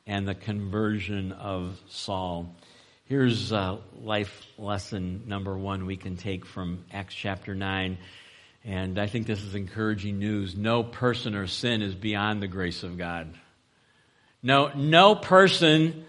and 0.05 0.27
the 0.27 0.35
conversion 0.35 1.31
of 1.31 1.81
Saul. 1.87 2.53
Here's 3.05 3.51
uh, 3.51 3.77
life 3.99 4.45
lesson 4.59 5.23
number 5.25 5.57
one 5.57 5.87
we 5.87 5.97
can 5.97 6.15
take 6.15 6.45
from 6.45 6.85
Acts 6.93 7.15
chapter 7.15 7.55
9. 7.55 7.97
And 8.65 8.99
I 8.99 9.07
think 9.07 9.25
this 9.25 9.41
is 9.41 9.55
encouraging 9.55 10.19
news. 10.19 10.55
No 10.55 10.83
person 10.83 11.33
or 11.33 11.47
sin 11.47 11.81
is 11.81 11.95
beyond 11.95 12.43
the 12.43 12.47
grace 12.47 12.83
of 12.83 12.99
God. 12.99 13.33
No, 14.43 14.67
no 14.75 15.15
person 15.15 16.05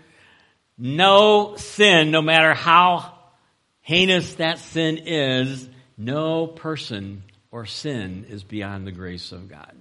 no 0.80 1.56
sin, 1.56 2.10
no 2.10 2.22
matter 2.22 2.54
how 2.54 3.12
heinous 3.82 4.34
that 4.34 4.58
sin 4.58 4.98
is, 5.04 5.68
no 5.98 6.46
person 6.46 7.22
or 7.50 7.66
sin 7.66 8.24
is 8.28 8.42
beyond 8.42 8.86
the 8.86 8.92
grace 8.92 9.32
of 9.32 9.48
God. 9.48 9.76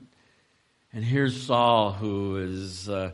And 0.91 1.03
here's 1.03 1.41
Saul, 1.43 1.93
who 1.93 2.38
is 2.38 2.89
uh, 2.89 3.12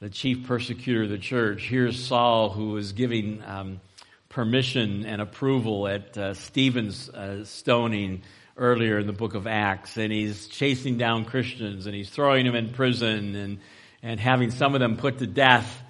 the 0.00 0.10
chief 0.10 0.46
persecutor 0.46 1.04
of 1.04 1.10
the 1.10 1.18
church. 1.18 1.62
Here's 1.62 1.98
Saul, 2.04 2.50
who 2.50 2.76
is 2.76 2.92
giving 2.92 3.42
um, 3.46 3.80
permission 4.28 5.06
and 5.06 5.22
approval 5.22 5.86
at 5.88 6.18
uh, 6.18 6.34
Stephen's 6.34 7.08
uh, 7.08 7.44
stoning 7.44 8.22
earlier 8.56 8.98
in 8.98 9.06
the 9.06 9.12
book 9.12 9.34
of 9.34 9.46
Acts. 9.46 9.96
And 9.96 10.12
he's 10.12 10.48
chasing 10.48 10.98
down 10.98 11.24
Christians 11.24 11.86
and 11.86 11.94
he's 11.94 12.10
throwing 12.10 12.44
them 12.44 12.54
in 12.54 12.70
prison 12.70 13.34
and, 13.34 13.58
and 14.02 14.20
having 14.20 14.50
some 14.50 14.74
of 14.74 14.80
them 14.80 14.96
put 14.96 15.18
to 15.18 15.26
death. 15.26 15.82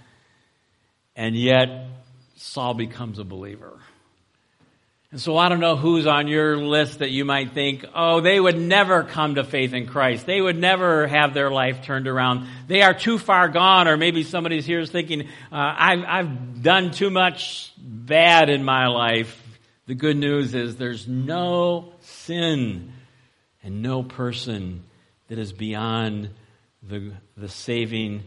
And 1.17 1.37
yet, 1.37 1.87
Saul 2.37 2.75
becomes 2.75 3.19
a 3.19 3.25
believer. 3.25 3.79
And 5.15 5.21
so 5.21 5.37
I 5.37 5.49
don't 5.49 5.61
know 5.61 5.77
who's 5.77 6.09
on 6.09 6.27
your 6.27 6.57
list 6.57 6.99
that 6.99 7.13
you 7.13 7.25
might 7.25 7.53
think, 7.53 7.85
oh, 7.95 8.21
they 8.21 8.41
would 8.41 8.59
never 8.59 9.05
come 9.05 9.37
to 9.37 9.45
faith 9.45 9.73
in 9.73 9.87
Christ. 9.87 10.27
They 10.27 10.41
would 10.41 10.59
never 10.59 11.07
have 11.07 11.35
their 11.35 11.53
life 11.53 11.83
turned 11.83 12.09
around. 12.09 12.49
They 12.67 12.83
are 12.83 12.95
too 12.95 13.19
far 13.19 13.47
gone. 13.47 13.87
Or 13.87 13.97
maybe 13.97 14.25
somebody's 14.25 14.67
here 14.67 14.81
is 14.81 14.91
thinking, 14.91 15.29
uh, 15.53 15.75
I've, 15.79 16.05
I've 16.05 16.63
done 16.65 16.91
too 16.91 17.11
much 17.11 17.73
bad 17.79 18.51
in 18.51 18.65
my 18.65 18.89
life. 18.89 19.41
The 19.87 19.95
good 19.95 20.17
news 20.17 20.53
is 20.53 20.75
there's 20.75 21.07
no 21.07 21.93
sin 22.01 22.93
and 23.63 23.83
no 23.83 24.03
person 24.03 24.83
that 25.29 25.39
is 25.39 25.53
beyond 25.53 26.31
the, 26.83 27.13
the 27.37 27.49
saving 27.49 28.25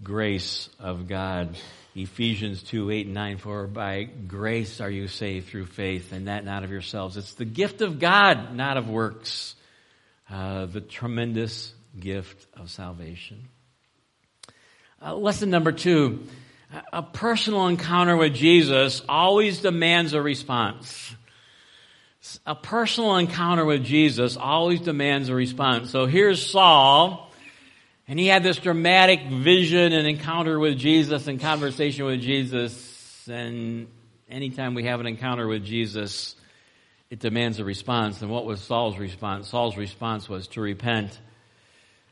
grace 0.00 0.68
of 0.78 1.08
God. 1.08 1.56
Ephesians 1.94 2.62
2, 2.62 2.90
8 2.90 3.06
and 3.06 3.14
9, 3.14 3.38
for 3.38 3.66
by 3.66 4.04
grace 4.04 4.80
are 4.80 4.90
you 4.90 5.08
saved 5.08 5.48
through 5.48 5.66
faith, 5.66 6.12
and 6.12 6.28
that 6.28 6.44
not 6.44 6.64
of 6.64 6.70
yourselves. 6.70 7.16
It's 7.16 7.34
the 7.34 7.44
gift 7.44 7.80
of 7.80 7.98
God, 7.98 8.54
not 8.54 8.76
of 8.76 8.88
works. 8.88 9.56
Uh, 10.30 10.66
the 10.66 10.80
tremendous 10.80 11.74
gift 11.98 12.46
of 12.56 12.70
salvation. 12.70 13.48
Uh, 15.04 15.16
lesson 15.16 15.50
number 15.50 15.72
two, 15.72 16.22
a 16.92 17.02
personal 17.02 17.66
encounter 17.66 18.16
with 18.16 18.34
Jesus 18.34 19.02
always 19.08 19.58
demands 19.60 20.12
a 20.12 20.22
response. 20.22 21.16
A 22.46 22.54
personal 22.54 23.16
encounter 23.16 23.64
with 23.64 23.82
Jesus 23.82 24.36
always 24.36 24.80
demands 24.80 25.30
a 25.30 25.34
response. 25.34 25.90
So 25.90 26.06
here's 26.06 26.44
Saul, 26.48 27.29
and 28.10 28.18
he 28.18 28.26
had 28.26 28.42
this 28.42 28.56
dramatic 28.56 29.22
vision 29.28 29.92
and 29.92 30.04
encounter 30.04 30.58
with 30.58 30.76
Jesus 30.76 31.28
and 31.28 31.40
conversation 31.40 32.06
with 32.06 32.20
Jesus. 32.20 33.28
And 33.28 33.86
anytime 34.28 34.74
we 34.74 34.82
have 34.86 34.98
an 34.98 35.06
encounter 35.06 35.46
with 35.46 35.64
Jesus, 35.64 36.34
it 37.08 37.20
demands 37.20 37.60
a 37.60 37.64
response. 37.64 38.20
And 38.20 38.28
what 38.28 38.46
was 38.46 38.60
Saul's 38.62 38.98
response? 38.98 39.48
Saul's 39.50 39.76
response 39.76 40.28
was 40.28 40.48
to 40.48 40.60
repent, 40.60 41.16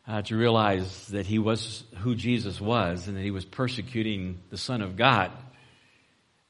uh, 0.06 0.22
to 0.22 0.36
realize 0.36 1.08
that 1.08 1.26
he 1.26 1.40
was 1.40 1.82
who 1.96 2.14
Jesus 2.14 2.60
was 2.60 3.08
and 3.08 3.16
that 3.16 3.22
he 3.22 3.32
was 3.32 3.44
persecuting 3.44 4.38
the 4.50 4.56
Son 4.56 4.82
of 4.82 4.94
God. 4.94 5.32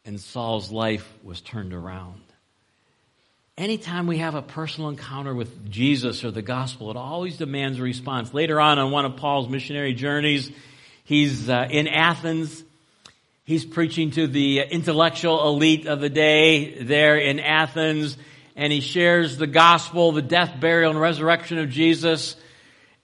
And 0.05 0.21
Saul's 0.21 0.71
life 0.71 1.11
was 1.23 1.41
turned 1.41 1.73
around. 1.73 2.21
Anytime 3.59 4.07
we 4.07 4.19
have 4.19 4.37
a 4.37 4.43
personal 4.43 4.89
encounter 4.89 5.35
with 5.35 5.69
Jesus 5.69 6.25
or 6.25 6.31
the 6.31 6.43
gospel, 6.43 6.91
it 6.91 6.97
always 6.97 7.37
demands 7.37 7.79
a 7.79 7.83
response. 7.83 8.33
Later 8.33 8.61
on, 8.61 8.79
on 8.79 8.93
one 8.93 9.05
of 9.05 9.17
Paul's 9.17 9.49
missionary 9.49 9.93
journeys, 9.95 10.51
he's 11.05 11.51
uh, 11.51 11.67
in 11.69 11.89
Athens. 11.89 12.65
He's 13.45 13.65
preaching 13.65 14.13
to 14.13 14.27
the 14.27 14.61
intellectual 14.61 15.49
elite 15.49 15.87
of 15.87 16.01
the 16.01 16.09
day 16.09 16.83
there 16.83 17.17
in 17.17 17.41
Athens, 17.41 18.17
and 18.55 18.73
he 18.73 18.81
shares 18.81 19.37
the 19.37 19.47
gospel, 19.47 20.13
the 20.13 20.23
death, 20.23 20.61
burial, 20.61 20.91
and 20.91 21.01
resurrection 21.01 21.59
of 21.59 21.69
Jesus. 21.69 22.37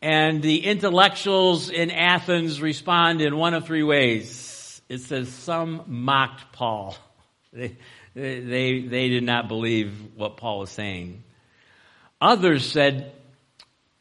And 0.01 0.43
the 0.43 0.65
intellectuals 0.65 1.71
in 1.71 1.91
Athens 1.91 2.61
respond 2.61 3.23
in 3.23 3.37
one 3.37 3.55
of 3.55 3.65
three 3.65 3.83
ways. 3.83 4.83
It 4.89 5.01
says 5.01 5.31
some 5.31 5.83
mocked 5.87 6.53
Paul. 6.53 6.97
They, 7.55 7.77
they, 8.15 8.83
they 8.83 9.09
did 9.09 9.25
not 9.25 9.49
believe 9.49 9.93
what 10.17 10.37
Paul 10.37 10.61
was 10.61 10.71
saying. 10.71 11.25
Others 12.21 12.71
said, 12.71 13.13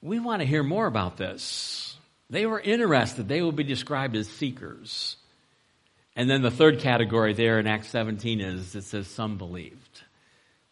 We 0.01 0.19
want 0.19 0.41
to 0.41 0.45
hear 0.45 0.63
more 0.63 0.85
about 0.85 1.17
this. 1.17 1.95
They 2.29 2.45
were 2.45 2.59
interested. 2.59 3.27
They 3.27 3.41
will 3.41 3.51
be 3.51 3.63
described 3.63 4.15
as 4.15 4.27
seekers. 4.27 5.17
And 6.15 6.29
then 6.29 6.41
the 6.41 6.51
third 6.51 6.79
category 6.79 7.33
there 7.33 7.59
in 7.59 7.67
Acts 7.67 7.89
17 7.89 8.39
is 8.39 8.75
it 8.75 8.83
says 8.83 9.07
some 9.07 9.37
believed. 9.37 10.03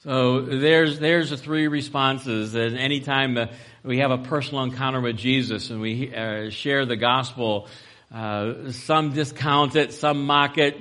So 0.04 0.42
there's 0.42 1.00
there's 1.00 1.30
the 1.30 1.38
three 1.38 1.68
responses. 1.68 2.56
And 2.56 2.78
anytime 2.78 3.38
uh, 3.38 3.48
we 3.84 4.00
have 4.00 4.12
a 4.12 4.18
personal 4.18 4.64
encounter 4.64 5.02
with 5.02 5.18
Jesus 5.18 5.70
and 5.70 5.82
we 5.82 6.14
uh, 6.14 6.50
share 6.50 6.86
the 6.86 6.96
gospel, 6.96 7.68
uh, 8.14 8.72
some 8.72 9.14
discount 9.14 9.76
it, 9.76 9.94
some 9.94 10.26
mock 10.26 10.58
it, 10.58 10.78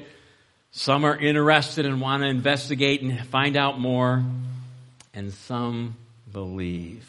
some 0.73 1.05
are 1.05 1.17
interested 1.17 1.85
and 1.85 2.01
want 2.01 2.23
to 2.23 2.29
investigate 2.29 3.03
and 3.03 3.19
find 3.27 3.57
out 3.57 3.81
more, 3.81 4.23
and 5.13 5.33
some 5.33 5.97
believe. 6.33 7.07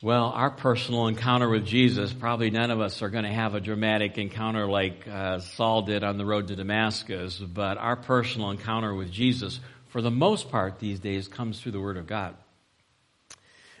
Well, 0.00 0.26
our 0.26 0.50
personal 0.50 1.08
encounter 1.08 1.48
with 1.48 1.66
Jesus, 1.66 2.12
probably 2.12 2.50
none 2.50 2.70
of 2.70 2.80
us 2.80 3.02
are 3.02 3.08
going 3.08 3.24
to 3.24 3.32
have 3.32 3.54
a 3.54 3.60
dramatic 3.60 4.16
encounter 4.16 4.66
like 4.66 5.08
uh, 5.08 5.40
Saul 5.40 5.82
did 5.82 6.04
on 6.04 6.18
the 6.18 6.24
road 6.24 6.48
to 6.48 6.56
Damascus, 6.56 7.38
but 7.38 7.78
our 7.78 7.96
personal 7.96 8.50
encounter 8.50 8.94
with 8.94 9.10
Jesus, 9.10 9.58
for 9.88 10.00
the 10.00 10.10
most 10.10 10.50
part 10.50 10.78
these 10.78 11.00
days, 11.00 11.26
comes 11.26 11.60
through 11.60 11.72
the 11.72 11.80
Word 11.80 11.96
of 11.96 12.06
God. 12.06 12.36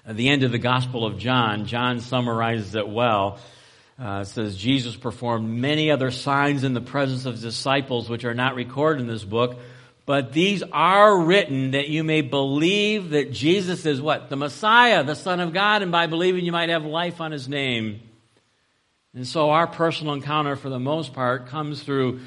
At 0.04 0.16
the 0.16 0.28
end 0.28 0.42
of 0.42 0.50
the 0.50 0.58
Gospel 0.58 1.06
of 1.06 1.18
John, 1.18 1.66
John 1.66 2.00
summarizes 2.00 2.74
it 2.74 2.88
well 2.88 3.38
uh, 3.98 4.24
says 4.24 4.56
Jesus 4.56 4.96
performed 4.96 5.48
many 5.48 5.90
other 5.90 6.10
signs 6.10 6.64
in 6.64 6.72
the 6.72 6.80
presence 6.80 7.26
of 7.26 7.40
disciples, 7.40 8.08
which 8.08 8.24
are 8.24 8.34
not 8.34 8.54
recorded 8.54 9.00
in 9.00 9.08
this 9.08 9.24
book. 9.24 9.58
But 10.06 10.32
these 10.32 10.62
are 10.72 11.20
written 11.20 11.72
that 11.72 11.88
you 11.88 12.02
may 12.02 12.22
believe 12.22 13.10
that 13.10 13.32
Jesus 13.32 13.84
is 13.84 14.00
what? 14.00 14.30
The 14.30 14.36
Messiah, 14.36 15.04
the 15.04 15.14
Son 15.14 15.40
of 15.40 15.52
God, 15.52 15.82
and 15.82 15.92
by 15.92 16.06
believing 16.06 16.44
you 16.44 16.52
might 16.52 16.70
have 16.70 16.84
life 16.84 17.20
on 17.20 17.32
his 17.32 17.48
name. 17.48 18.00
And 19.14 19.26
so 19.26 19.50
our 19.50 19.66
personal 19.66 20.14
encounter, 20.14 20.56
for 20.56 20.70
the 20.70 20.78
most 20.78 21.12
part, 21.12 21.48
comes 21.48 21.82
through 21.82 22.20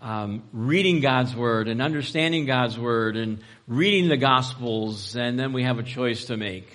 um, 0.00 0.44
reading 0.52 1.00
God's 1.00 1.36
Word 1.36 1.68
and 1.68 1.82
understanding 1.82 2.46
God's 2.46 2.78
Word 2.78 3.16
and 3.16 3.40
reading 3.66 4.08
the 4.08 4.16
Gospels, 4.16 5.14
and 5.14 5.38
then 5.38 5.52
we 5.52 5.64
have 5.64 5.78
a 5.78 5.82
choice 5.82 6.26
to 6.26 6.36
make. 6.36 6.68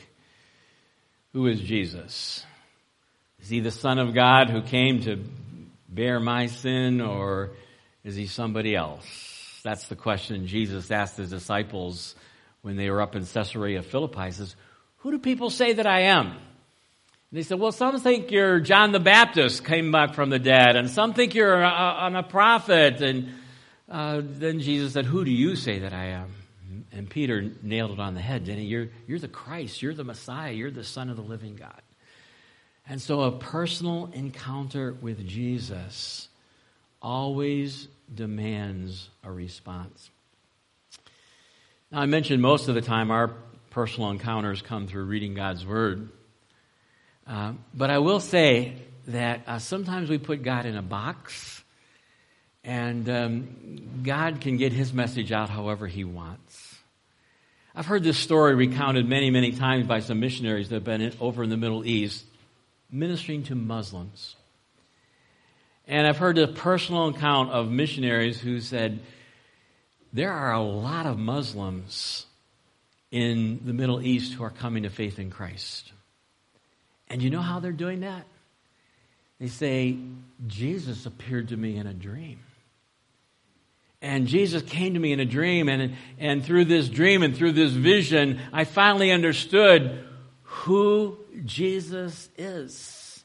Who 1.33 1.47
is 1.47 1.59
Jesus? 1.59 2.45
Is 3.43 3.49
he 3.49 3.59
the 3.59 3.71
Son 3.71 3.99
of 3.99 4.13
God 4.13 4.49
who 4.49 4.61
came 4.61 5.01
to 5.01 5.21
bear 5.89 6.21
my 6.21 6.45
sin, 6.45 7.01
or 7.01 7.51
is 8.05 8.15
he 8.15 8.25
somebody 8.25 8.73
else? 8.73 9.59
That's 9.65 9.87
the 9.87 9.97
question 9.97 10.47
Jesus 10.47 10.89
asked 10.89 11.17
his 11.17 11.29
disciples 11.29 12.15
when 12.61 12.77
they 12.77 12.89
were 12.89 13.01
up 13.01 13.17
in 13.17 13.25
Caesarea 13.25 13.83
Philippi. 13.83 14.23
He 14.25 14.31
says, 14.31 14.55
Who 14.99 15.11
do 15.11 15.19
people 15.19 15.49
say 15.49 15.73
that 15.73 15.85
I 15.85 16.03
am? 16.03 16.27
And 16.27 16.37
they 17.33 17.43
said, 17.43 17.59
Well, 17.59 17.73
some 17.73 17.99
think 17.99 18.31
you're 18.31 18.61
John 18.61 18.93
the 18.93 19.01
Baptist, 19.01 19.65
came 19.65 19.91
back 19.91 20.13
from 20.13 20.29
the 20.29 20.39
dead, 20.39 20.77
and 20.77 20.89
some 20.89 21.13
think 21.13 21.35
you're 21.35 21.61
a, 21.61 21.67
a, 21.67 22.19
a 22.19 22.23
prophet. 22.23 23.01
And 23.01 23.33
uh, 23.89 24.21
then 24.23 24.61
Jesus 24.61 24.93
said, 24.93 25.03
Who 25.03 25.25
do 25.25 25.31
you 25.31 25.57
say 25.57 25.79
that 25.79 25.91
I 25.91 26.11
am? 26.11 26.33
And 26.93 27.09
Peter 27.09 27.51
nailed 27.61 27.91
it 27.91 27.99
on 27.99 28.13
the 28.13 28.21
head, 28.21 28.45
didn't 28.45 28.61
he? 28.61 28.67
You're, 28.67 28.87
you're 29.05 29.19
the 29.19 29.27
Christ, 29.27 29.81
you're 29.81 29.93
the 29.93 30.05
Messiah, 30.05 30.53
you're 30.53 30.71
the 30.71 30.85
Son 30.85 31.09
of 31.09 31.17
the 31.17 31.23
living 31.23 31.57
God. 31.57 31.81
And 32.87 33.01
so 33.01 33.21
a 33.21 33.31
personal 33.31 34.09
encounter 34.13 34.93
with 34.93 35.25
Jesus 35.25 36.27
always 37.01 37.87
demands 38.13 39.09
a 39.23 39.31
response. 39.31 40.09
Now, 41.91 42.01
I 42.01 42.05
mentioned 42.07 42.41
most 42.41 42.67
of 42.67 42.75
the 42.75 42.81
time 42.81 43.09
our 43.09 43.31
personal 43.69 44.09
encounters 44.09 44.61
come 44.61 44.87
through 44.87 45.05
reading 45.05 45.33
God's 45.33 45.65
Word. 45.65 46.09
Uh, 47.25 47.53
but 47.73 47.89
I 47.89 47.99
will 47.99 48.19
say 48.19 48.75
that 49.07 49.41
uh, 49.47 49.59
sometimes 49.59 50.09
we 50.09 50.17
put 50.17 50.43
God 50.43 50.65
in 50.65 50.75
a 50.75 50.81
box, 50.81 51.63
and 52.63 53.07
um, 53.09 54.01
God 54.03 54.41
can 54.41 54.57
get 54.57 54.73
His 54.73 54.91
message 54.91 55.31
out 55.31 55.49
however 55.49 55.87
He 55.87 56.03
wants. 56.03 56.75
I've 57.75 57.85
heard 57.85 58.03
this 58.03 58.17
story 58.17 58.55
recounted 58.55 59.07
many, 59.07 59.31
many 59.31 59.53
times 59.53 59.87
by 59.87 59.99
some 59.99 60.19
missionaries 60.19 60.69
that 60.69 60.75
have 60.75 60.83
been 60.83 61.01
in, 61.01 61.13
over 61.19 61.43
in 61.43 61.49
the 61.49 61.57
Middle 61.57 61.85
East 61.85 62.25
ministering 62.93 63.43
to 63.43 63.55
Muslims. 63.55 64.35
And 65.87 66.07
I've 66.07 66.17
heard 66.17 66.37
a 66.37 66.47
personal 66.47 67.09
account 67.09 67.49
of 67.49 67.69
missionaries 67.69 68.39
who 68.39 68.61
said, 68.61 68.99
there 70.13 70.31
are 70.31 70.53
a 70.53 70.61
lot 70.61 71.07
of 71.07 71.17
Muslims 71.17 72.27
in 73.11 73.61
the 73.65 73.73
Middle 73.73 74.01
East 74.01 74.33
who 74.33 74.43
are 74.43 74.51
coming 74.51 74.83
to 74.83 74.89
faith 74.89 75.17
in 75.17 75.31
Christ. 75.31 75.91
And 77.09 77.21
you 77.21 77.29
know 77.29 77.41
how 77.41 77.59
they're 77.59 77.71
doing 77.71 78.01
that? 78.01 78.25
They 79.39 79.47
say, 79.47 79.97
Jesus 80.47 81.05
appeared 81.05 81.49
to 81.49 81.57
me 81.57 81.77
in 81.77 81.87
a 81.87 81.93
dream. 81.93 82.39
And 84.01 84.27
Jesus 84.27 84.61
came 84.61 84.93
to 84.93 84.99
me 84.99 85.13
in 85.13 85.19
a 85.19 85.25
dream, 85.25 85.69
and, 85.69 85.95
and 86.19 86.45
through 86.45 86.65
this 86.65 86.89
dream 86.89 87.23
and 87.23 87.35
through 87.35 87.53
this 87.53 87.71
vision, 87.71 88.39
I 88.51 88.65
finally 88.65 89.11
understood 89.11 90.05
who 90.43 91.17
Jesus 91.45 92.29
is. 92.37 93.23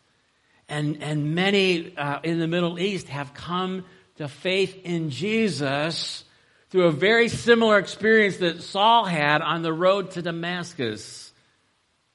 And, 0.69 1.03
and 1.03 1.35
many 1.35 1.97
uh, 1.97 2.21
in 2.23 2.39
the 2.39 2.47
Middle 2.47 2.79
East 2.79 3.09
have 3.09 3.33
come 3.33 3.85
to 4.17 4.29
faith 4.29 4.77
in 4.85 5.11
Jesus 5.11 6.25
through 6.71 6.87
a 6.87 6.93
very 6.93 7.29
similar 7.29 7.79
experience 7.79 8.39
that 8.39 8.63
Saul 8.63 9.05
had 9.05 9.41
on 9.41 9.63
the 9.63 9.73
road 9.73 10.11
to 10.13 10.23
Damascus 10.23 11.33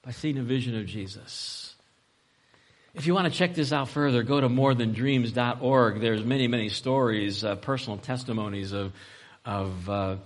by 0.03 0.11
seeing 0.11 0.37
a 0.37 0.43
vision 0.43 0.77
of 0.77 0.85
Jesus. 0.85 1.75
If 2.93 3.07
you 3.07 3.15
want 3.15 3.31
to 3.31 3.35
check 3.35 3.55
this 3.55 3.73
out 3.73 3.89
further, 3.89 4.21
go 4.21 4.39
to 4.39 4.49
morethandreams.org. 4.49 5.99
There's 5.99 6.23
many, 6.23 6.47
many 6.47 6.69
stories, 6.69 7.43
uh, 7.43 7.55
personal 7.55 7.97
testimonies 7.97 8.71
of, 8.71 8.93
of 9.43 9.89
uh, 9.89 10.17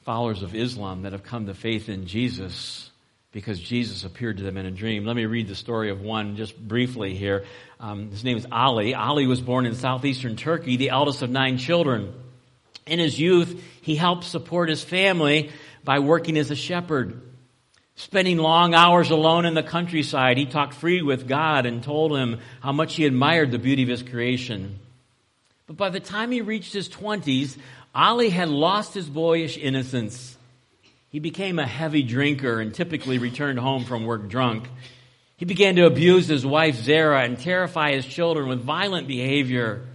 followers 0.00 0.42
of 0.42 0.56
Islam 0.56 1.02
that 1.02 1.12
have 1.12 1.22
come 1.22 1.46
to 1.46 1.54
faith 1.54 1.88
in 1.88 2.06
Jesus 2.06 2.90
because 3.36 3.60
Jesus 3.60 4.04
appeared 4.04 4.38
to 4.38 4.42
them 4.42 4.56
in 4.56 4.64
a 4.64 4.70
dream. 4.70 5.04
Let 5.04 5.14
me 5.14 5.26
read 5.26 5.46
the 5.46 5.54
story 5.54 5.90
of 5.90 6.00
one 6.00 6.36
just 6.36 6.58
briefly 6.58 7.14
here. 7.14 7.44
Um, 7.78 8.10
his 8.10 8.24
name 8.24 8.38
is 8.38 8.46
Ali. 8.50 8.94
Ali 8.94 9.26
was 9.26 9.42
born 9.42 9.66
in 9.66 9.74
southeastern 9.74 10.36
Turkey, 10.36 10.78
the 10.78 10.88
eldest 10.88 11.20
of 11.20 11.28
nine 11.28 11.58
children. 11.58 12.14
In 12.86 12.98
his 12.98 13.20
youth, 13.20 13.62
he 13.82 13.94
helped 13.94 14.24
support 14.24 14.70
his 14.70 14.82
family 14.82 15.50
by 15.84 15.98
working 15.98 16.38
as 16.38 16.50
a 16.50 16.56
shepherd. 16.56 17.20
Spending 17.96 18.38
long 18.38 18.72
hours 18.72 19.10
alone 19.10 19.44
in 19.44 19.52
the 19.52 19.62
countryside, 19.62 20.38
he 20.38 20.46
talked 20.46 20.72
free 20.72 21.02
with 21.02 21.28
God 21.28 21.66
and 21.66 21.82
told 21.82 22.16
him 22.16 22.40
how 22.60 22.72
much 22.72 22.94
he 22.94 23.04
admired 23.04 23.50
the 23.50 23.58
beauty 23.58 23.82
of 23.82 23.90
his 23.90 24.02
creation. 24.02 24.78
But 25.66 25.76
by 25.76 25.90
the 25.90 26.00
time 26.00 26.32
he 26.32 26.40
reached 26.40 26.72
his 26.72 26.88
twenties, 26.88 27.58
Ali 27.94 28.30
had 28.30 28.48
lost 28.48 28.94
his 28.94 29.10
boyish 29.10 29.58
innocence. 29.58 30.38
He 31.16 31.20
became 31.20 31.58
a 31.58 31.66
heavy 31.66 32.02
drinker 32.02 32.60
and 32.60 32.74
typically 32.74 33.16
returned 33.16 33.58
home 33.58 33.86
from 33.86 34.04
work 34.04 34.28
drunk. 34.28 34.68
He 35.38 35.46
began 35.46 35.76
to 35.76 35.86
abuse 35.86 36.26
his 36.26 36.44
wife 36.44 36.76
Zara 36.76 37.22
and 37.22 37.40
terrify 37.40 37.92
his 37.92 38.04
children 38.04 38.50
with 38.50 38.60
violent 38.60 39.08
behavior. 39.08 39.86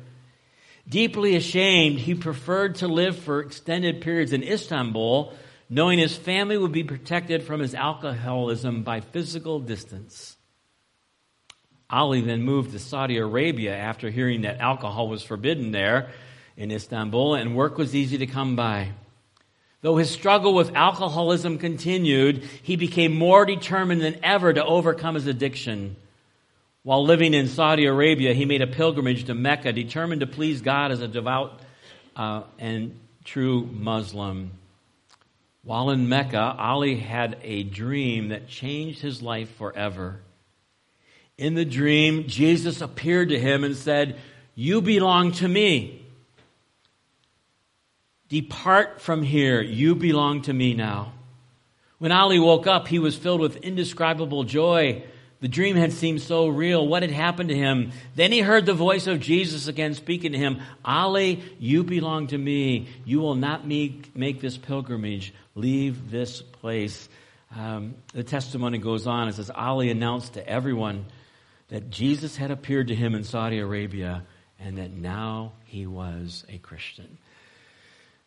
Deeply 0.89 1.35
ashamed, 1.35 1.99
he 1.99 2.15
preferred 2.15 2.77
to 2.77 2.87
live 2.87 3.19
for 3.19 3.39
extended 3.39 4.01
periods 4.01 4.33
in 4.33 4.41
Istanbul, 4.41 5.31
knowing 5.69 5.99
his 5.99 6.17
family 6.17 6.57
would 6.57 6.71
be 6.71 6.83
protected 6.83 7.43
from 7.43 7.59
his 7.59 7.75
alcoholism 7.75 8.81
by 8.81 9.01
physical 9.01 9.59
distance. 9.59 10.37
Ali 11.87 12.21
then 12.21 12.41
moved 12.41 12.71
to 12.71 12.79
Saudi 12.79 13.17
Arabia 13.17 13.77
after 13.77 14.09
hearing 14.09 14.41
that 14.41 14.59
alcohol 14.59 15.07
was 15.07 15.21
forbidden 15.21 15.71
there 15.71 16.09
in 16.57 16.71
Istanbul 16.71 17.35
and 17.35 17.55
work 17.55 17.77
was 17.77 17.93
easy 17.93 18.17
to 18.17 18.25
come 18.25 18.55
by. 18.55 18.93
Though 19.81 19.97
his 19.97 20.11
struggle 20.11 20.53
with 20.53 20.75
alcoholism 20.75 21.57
continued, 21.57 22.43
he 22.61 22.75
became 22.75 23.15
more 23.15 23.45
determined 23.45 24.01
than 24.01 24.19
ever 24.23 24.53
to 24.53 24.63
overcome 24.63 25.15
his 25.15 25.25
addiction. 25.25 25.95
While 26.83 27.03
living 27.03 27.33
in 27.33 27.47
Saudi 27.47 27.85
Arabia, 27.85 28.33
he 28.33 28.45
made 28.45 28.61
a 28.61 28.67
pilgrimage 28.67 29.25
to 29.25 29.33
Mecca, 29.33 29.73
determined 29.73 30.21
to 30.21 30.27
please 30.27 30.61
God 30.61 30.91
as 30.91 31.01
a 31.01 31.07
devout 31.07 31.59
uh, 32.15 32.43
and 32.59 32.99
true 33.23 33.67
Muslim. 33.71 34.51
While 35.63 35.91
in 35.91 36.09
Mecca, 36.09 36.55
Ali 36.57 36.95
had 36.95 37.37
a 37.43 37.63
dream 37.63 38.29
that 38.29 38.47
changed 38.47 39.01
his 39.01 39.21
life 39.21 39.55
forever. 39.57 40.21
In 41.37 41.53
the 41.53 41.65
dream, 41.65 42.27
Jesus 42.27 42.81
appeared 42.81 43.29
to 43.29 43.39
him 43.39 43.63
and 43.63 43.75
said, 43.75 44.19
You 44.55 44.81
belong 44.81 45.31
to 45.33 45.47
me. 45.47 46.00
Depart 48.31 49.01
from 49.01 49.23
here. 49.23 49.61
You 49.61 49.93
belong 49.93 50.43
to 50.43 50.53
me 50.53 50.73
now. 50.73 51.11
When 51.97 52.13
Ali 52.13 52.39
woke 52.39 52.65
up, 52.65 52.87
he 52.87 52.97
was 52.97 53.17
filled 53.17 53.41
with 53.41 53.57
indescribable 53.57 54.45
joy. 54.45 55.03
The 55.41 55.49
dream 55.49 55.75
had 55.75 55.91
seemed 55.91 56.21
so 56.21 56.47
real. 56.47 56.87
What 56.87 57.01
had 57.01 57.11
happened 57.11 57.49
to 57.49 57.55
him? 57.57 57.91
Then 58.15 58.31
he 58.31 58.39
heard 58.39 58.65
the 58.65 58.73
voice 58.73 59.05
of 59.05 59.19
Jesus 59.19 59.67
again 59.67 59.95
speaking 59.95 60.31
to 60.31 60.37
him 60.37 60.61
Ali, 60.85 61.43
you 61.59 61.83
belong 61.83 62.27
to 62.27 62.37
me. 62.37 62.87
You 63.03 63.19
will 63.19 63.35
not 63.35 63.67
make, 63.67 64.15
make 64.15 64.39
this 64.39 64.55
pilgrimage. 64.55 65.33
Leave 65.53 66.09
this 66.09 66.41
place. 66.41 67.09
Um, 67.53 67.95
the 68.13 68.23
testimony 68.23 68.77
goes 68.77 69.07
on. 69.07 69.27
It 69.27 69.35
says 69.35 69.51
Ali 69.53 69.89
announced 69.89 70.35
to 70.35 70.47
everyone 70.47 71.05
that 71.67 71.89
Jesus 71.89 72.37
had 72.37 72.49
appeared 72.49 72.87
to 72.87 72.95
him 72.95 73.13
in 73.13 73.25
Saudi 73.25 73.59
Arabia 73.59 74.23
and 74.57 74.77
that 74.77 74.91
now 74.91 75.51
he 75.65 75.85
was 75.85 76.45
a 76.47 76.59
Christian. 76.59 77.17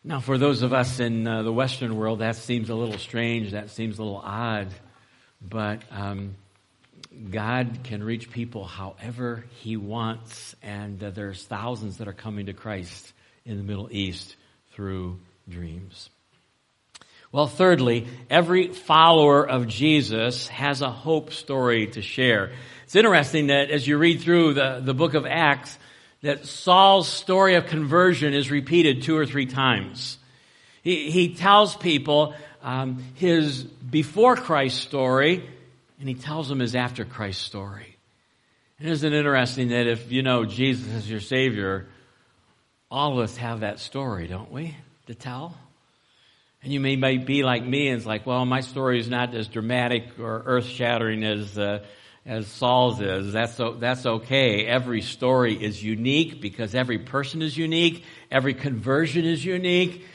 Now, 0.07 0.19
for 0.19 0.37
those 0.37 0.61
of 0.61 0.71
us 0.71 0.99
in 0.99 1.27
uh, 1.27 1.41
the 1.41 1.51
Western 1.51 1.95
world, 1.95 2.19
that 2.19 2.35
seems 2.35 2.69
a 2.69 2.75
little 2.75 2.99
strange. 2.99 3.53
That 3.53 3.71
seems 3.71 3.97
a 3.97 4.03
little 4.03 4.21
odd. 4.23 4.67
But 5.41 5.81
um, 5.89 6.35
God 7.31 7.79
can 7.83 8.03
reach 8.03 8.29
people 8.29 8.65
however 8.65 9.45
He 9.61 9.77
wants, 9.77 10.55
and 10.61 11.03
uh, 11.03 11.09
there's 11.09 11.43
thousands 11.43 11.97
that 11.97 12.07
are 12.07 12.13
coming 12.13 12.45
to 12.45 12.53
Christ 12.53 13.13
in 13.47 13.57
the 13.57 13.63
Middle 13.63 13.87
East 13.89 14.35
through 14.73 15.17
dreams. 15.49 16.11
Well, 17.31 17.47
thirdly, 17.47 18.05
every 18.29 18.67
follower 18.67 19.43
of 19.43 19.67
Jesus 19.67 20.47
has 20.49 20.83
a 20.83 20.91
hope 20.91 21.33
story 21.33 21.87
to 21.87 22.03
share. 22.03 22.51
It's 22.83 22.95
interesting 22.95 23.47
that 23.47 23.71
as 23.71 23.87
you 23.87 23.97
read 23.97 24.21
through 24.21 24.53
the, 24.53 24.81
the 24.83 24.93
book 24.93 25.15
of 25.15 25.25
Acts, 25.25 25.79
that 26.25 26.47
Saul's 26.47 27.07
story 27.07 27.53
of 27.53 27.67
conversion 27.67 28.33
is 28.33 28.49
repeated 28.49 29.03
two 29.03 29.15
or 29.15 29.27
three 29.27 29.45
times. 29.45 30.17
He, 30.81 31.11
he 31.11 31.35
tells 31.35 31.75
people 31.75 32.33
um, 32.63 33.03
his 33.13 33.63
before 33.63 34.35
Christ 34.35 34.81
story, 34.81 35.47
and 35.99 36.09
he 36.09 36.15
tells 36.15 36.49
them 36.49 36.61
his 36.61 36.73
after 36.73 37.05
Christ 37.05 37.43
story. 37.43 37.97
And 38.79 38.89
isn't 38.89 39.13
it 39.13 39.15
interesting 39.15 39.67
that 39.67 39.85
if 39.85 40.11
you 40.11 40.23
know 40.23 40.45
Jesus 40.45 40.91
as 40.95 41.07
your 41.07 41.19
Savior, 41.19 41.85
all 42.89 43.11
of 43.11 43.19
us 43.19 43.37
have 43.37 43.59
that 43.59 43.77
story, 43.77 44.25
don't 44.25 44.51
we, 44.51 44.75
to 45.05 45.13
tell? 45.13 45.55
And 46.63 46.73
you 46.73 46.79
may 46.79 46.95
be 46.95 47.43
like 47.43 47.63
me 47.63 47.89
and 47.89 47.97
it's 47.97 48.07
like, 48.07 48.25
well, 48.25 48.43
my 48.47 48.61
story 48.61 48.99
is 48.99 49.07
not 49.07 49.35
as 49.35 49.47
dramatic 49.47 50.17
or 50.19 50.41
earth 50.47 50.65
shattering 50.65 51.23
as, 51.23 51.55
uh, 51.55 51.85
as 52.25 52.47
Saul's 52.47 53.01
is. 53.01 53.31
That's, 53.33 53.59
that's 53.79 54.05
okay. 54.05 54.65
Every 54.65 55.01
story 55.01 55.53
is 55.53 55.83
unique 55.83 56.41
because 56.41 56.73
every 56.73 56.99
person 56.99 57.41
is 57.41 57.55
unique. 57.55 58.03
Every 58.31 58.53
conversion 58.53 59.25
is 59.25 59.45
unique. 59.45 60.05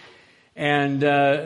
And 0.57 1.03
uh, 1.03 1.37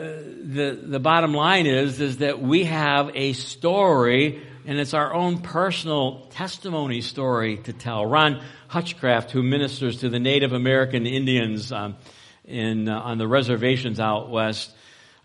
the 0.41 0.77
the 0.83 0.99
bottom 0.99 1.33
line 1.33 1.67
is 1.67 2.01
is 2.01 2.17
that 2.17 2.41
we 2.41 2.65
have 2.65 3.11
a 3.13 3.31
story, 3.33 4.41
and 4.65 4.77
it's 4.77 4.93
our 4.93 5.13
own 5.13 5.37
personal 5.37 6.25
testimony 6.31 6.99
story 7.01 7.57
to 7.57 7.71
tell. 7.71 8.05
Ron 8.05 8.43
Hutchcraft, 8.67 9.31
who 9.31 9.43
ministers 9.43 10.01
to 10.01 10.09
the 10.09 10.19
Native 10.19 10.51
American 10.51 11.05
Indians 11.05 11.71
um, 11.71 11.95
in 12.43 12.89
uh, 12.89 12.99
on 12.99 13.17
the 13.17 13.27
reservations 13.27 14.01
out 14.01 14.29
west, 14.29 14.73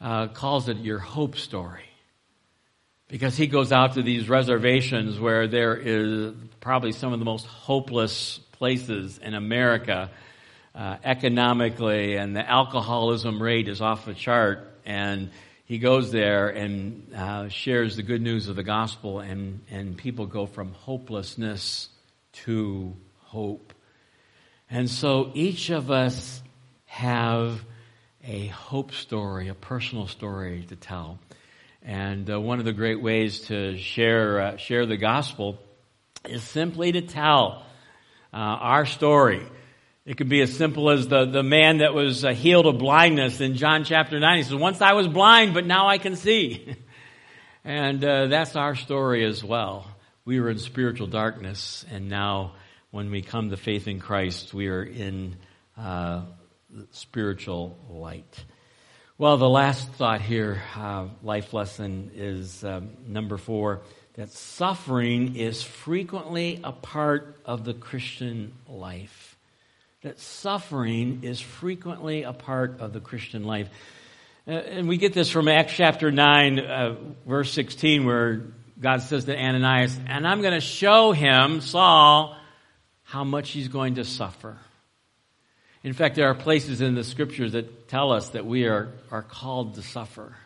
uh, 0.00 0.28
calls 0.28 0.68
it 0.68 0.76
your 0.76 0.98
hope 0.98 1.36
story 1.36 1.89
because 3.10 3.36
he 3.36 3.48
goes 3.48 3.72
out 3.72 3.94
to 3.94 4.02
these 4.02 4.28
reservations 4.28 5.18
where 5.18 5.48
there 5.48 5.76
is 5.76 6.32
probably 6.60 6.92
some 6.92 7.12
of 7.12 7.18
the 7.18 7.24
most 7.24 7.44
hopeless 7.44 8.38
places 8.52 9.18
in 9.18 9.34
America 9.34 10.10
uh, 10.76 10.96
economically, 11.02 12.14
and 12.14 12.36
the 12.36 12.48
alcoholism 12.48 13.42
rate 13.42 13.66
is 13.66 13.80
off 13.80 14.06
the 14.06 14.14
chart. 14.14 14.72
And 14.86 15.30
he 15.64 15.78
goes 15.78 16.12
there 16.12 16.50
and 16.50 17.12
uh, 17.12 17.48
shares 17.48 17.96
the 17.96 18.04
good 18.04 18.22
news 18.22 18.46
of 18.46 18.54
the 18.54 18.62
gospel, 18.62 19.18
and, 19.18 19.60
and 19.70 19.96
people 19.96 20.26
go 20.26 20.46
from 20.46 20.72
hopelessness 20.72 21.88
to 22.44 22.94
hope. 23.24 23.74
And 24.70 24.88
so 24.88 25.32
each 25.34 25.70
of 25.70 25.90
us 25.90 26.40
have 26.86 27.60
a 28.24 28.46
hope 28.46 28.92
story, 28.92 29.48
a 29.48 29.54
personal 29.54 30.06
story 30.06 30.64
to 30.68 30.76
tell. 30.76 31.18
And 31.82 32.30
uh, 32.30 32.40
one 32.40 32.58
of 32.58 32.64
the 32.64 32.72
great 32.72 33.00
ways 33.00 33.40
to 33.42 33.78
share 33.78 34.40
uh, 34.40 34.56
share 34.56 34.84
the 34.86 34.96
gospel 34.96 35.58
is 36.28 36.42
simply 36.42 36.92
to 36.92 37.00
tell 37.00 37.64
uh, 38.32 38.36
our 38.36 38.86
story. 38.86 39.46
It 40.04 40.16
could 40.16 40.28
be 40.28 40.40
as 40.40 40.56
simple 40.56 40.90
as 40.90 41.08
the, 41.08 41.26
the 41.26 41.42
man 41.42 41.78
that 41.78 41.94
was 41.94 42.24
uh, 42.24 42.32
healed 42.32 42.66
of 42.66 42.78
blindness 42.78 43.40
in 43.40 43.56
John 43.56 43.84
chapter 43.84 44.18
9. 44.18 44.36
He 44.38 44.42
says, 44.44 44.54
Once 44.54 44.80
I 44.80 44.94
was 44.94 45.08
blind, 45.08 45.54
but 45.54 45.66
now 45.66 45.88
I 45.88 45.98
can 45.98 46.16
see. 46.16 46.74
and 47.64 48.04
uh, 48.04 48.26
that's 48.26 48.56
our 48.56 48.74
story 48.74 49.24
as 49.24 49.44
well. 49.44 49.86
We 50.24 50.40
were 50.40 50.50
in 50.50 50.58
spiritual 50.58 51.06
darkness, 51.06 51.84
and 51.90 52.08
now 52.08 52.54
when 52.90 53.10
we 53.10 53.22
come 53.22 53.50
to 53.50 53.56
faith 53.56 53.88
in 53.88 54.00
Christ, 54.00 54.52
we 54.52 54.68
are 54.68 54.82
in 54.82 55.36
uh, 55.76 56.22
spiritual 56.90 57.78
light. 57.88 58.44
Well, 59.20 59.36
the 59.36 59.50
last 59.50 59.86
thought 59.86 60.22
here, 60.22 60.62
uh, 60.74 61.08
life 61.22 61.52
lesson, 61.52 62.10
is 62.14 62.64
um, 62.64 62.92
number 63.06 63.36
four 63.36 63.82
that 64.14 64.30
suffering 64.30 65.36
is 65.36 65.62
frequently 65.62 66.58
a 66.64 66.72
part 66.72 67.38
of 67.44 67.66
the 67.66 67.74
Christian 67.74 68.54
life 68.66 69.36
that 70.00 70.18
suffering 70.18 71.18
is 71.22 71.38
frequently 71.38 72.22
a 72.22 72.32
part 72.32 72.80
of 72.80 72.94
the 72.94 73.00
Christian 73.00 73.44
life. 73.44 73.68
Uh, 74.48 74.52
and 74.52 74.88
we 74.88 74.96
get 74.96 75.12
this 75.12 75.28
from 75.28 75.48
Acts 75.48 75.74
chapter 75.74 76.10
9, 76.10 76.58
uh, 76.58 76.96
verse 77.26 77.52
16, 77.52 78.06
where 78.06 78.40
God 78.80 79.02
says 79.02 79.26
to 79.26 79.38
Ananias, 79.38 80.00
And 80.06 80.26
I'm 80.26 80.40
going 80.40 80.54
to 80.54 80.62
show 80.62 81.12
him, 81.12 81.60
Saul, 81.60 82.38
how 83.02 83.24
much 83.24 83.50
he's 83.50 83.68
going 83.68 83.96
to 83.96 84.04
suffer. 84.06 84.56
In 85.82 85.92
fact, 85.92 86.14
there 86.14 86.28
are 86.28 86.34
places 86.34 86.80
in 86.80 86.94
the 86.94 87.04
scriptures 87.04 87.52
that 87.52 87.79
tell 87.90 88.12
us 88.12 88.30
that 88.30 88.46
we 88.46 88.66
are, 88.66 88.88
are 89.10 89.22
called 89.22 89.74
to 89.74 89.82
suffer. 89.82 90.36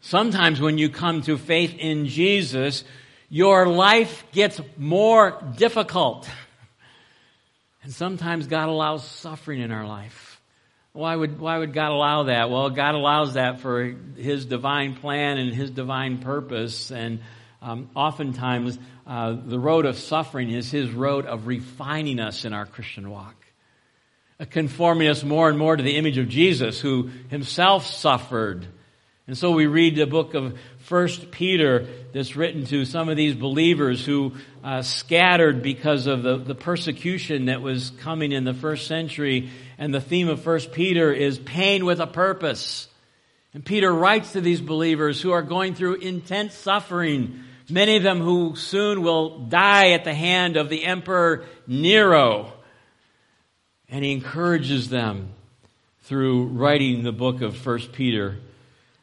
Sometimes 0.00 0.60
when 0.60 0.78
you 0.78 0.88
come 0.88 1.20
to 1.22 1.36
faith 1.36 1.76
in 1.78 2.06
Jesus, 2.06 2.84
your 3.28 3.66
life 3.68 4.24
gets 4.32 4.60
more 4.78 5.38
difficult. 5.56 6.28
And 7.82 7.92
sometimes 7.92 8.46
God 8.46 8.68
allows 8.68 9.06
suffering 9.06 9.60
in 9.60 9.70
our 9.70 9.86
life. 9.86 10.40
Why 10.92 11.14
would, 11.14 11.38
why 11.38 11.58
would 11.58 11.74
God 11.74 11.92
allow 11.92 12.24
that? 12.24 12.50
Well, 12.50 12.70
God 12.70 12.94
allows 12.94 13.34
that 13.34 13.60
for 13.60 13.94
His 14.16 14.46
divine 14.46 14.96
plan 14.96 15.36
and 15.36 15.54
His 15.54 15.70
divine 15.70 16.18
purpose. 16.18 16.90
And 16.90 17.20
um, 17.60 17.90
oftentimes, 17.94 18.78
uh, 19.06 19.36
the 19.44 19.58
road 19.58 19.84
of 19.84 19.98
suffering 19.98 20.50
is 20.50 20.70
His 20.70 20.90
road 20.90 21.26
of 21.26 21.46
refining 21.46 22.18
us 22.20 22.44
in 22.44 22.52
our 22.54 22.66
Christian 22.66 23.10
walk, 23.10 23.34
conforming 24.46 25.08
us 25.08 25.24
more 25.24 25.48
and 25.48 25.58
more 25.58 25.76
to 25.76 25.82
the 25.82 25.96
image 25.96 26.18
of 26.18 26.28
Jesus, 26.28 26.80
who 26.80 27.10
Himself 27.28 27.86
suffered. 27.86 28.66
And 29.26 29.36
so 29.36 29.50
we 29.50 29.66
read 29.66 29.96
the 29.96 30.06
book 30.06 30.32
of 30.32 30.58
First 30.78 31.30
Peter 31.30 31.86
that's 32.14 32.34
written 32.34 32.64
to 32.66 32.86
some 32.86 33.10
of 33.10 33.16
these 33.18 33.34
believers 33.34 34.02
who 34.02 34.32
uh, 34.64 34.80
scattered 34.80 35.62
because 35.62 36.06
of 36.06 36.22
the, 36.22 36.38
the 36.38 36.54
persecution 36.54 37.44
that 37.44 37.60
was 37.60 37.90
coming 38.00 38.32
in 38.32 38.44
the 38.44 38.54
first 38.54 38.86
century. 38.86 39.50
And 39.76 39.92
the 39.92 40.00
theme 40.00 40.28
of 40.28 40.40
First 40.40 40.72
Peter 40.72 41.12
is 41.12 41.38
pain 41.38 41.84
with 41.84 42.00
a 42.00 42.06
purpose. 42.06 42.88
And 43.52 43.62
Peter 43.62 43.92
writes 43.92 44.32
to 44.32 44.40
these 44.40 44.62
believers 44.62 45.20
who 45.20 45.32
are 45.32 45.42
going 45.42 45.74
through 45.74 45.96
intense 45.96 46.54
suffering, 46.54 47.44
many 47.68 47.98
of 47.98 48.02
them 48.02 48.20
who 48.20 48.56
soon 48.56 49.02
will 49.02 49.40
die 49.40 49.90
at 49.90 50.04
the 50.04 50.14
hand 50.14 50.56
of 50.56 50.70
the 50.70 50.86
Emperor 50.86 51.44
Nero. 51.66 52.54
And 53.88 54.04
he 54.04 54.12
encourages 54.12 54.90
them 54.90 55.30
through 56.02 56.44
writing 56.48 57.02
the 57.02 57.12
book 57.12 57.40
of 57.40 57.56
First 57.56 57.92
Peter. 57.92 58.38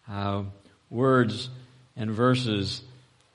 Uh, 0.09 0.43
words 0.91 1.49
and 1.97 2.11
verses 2.11 2.83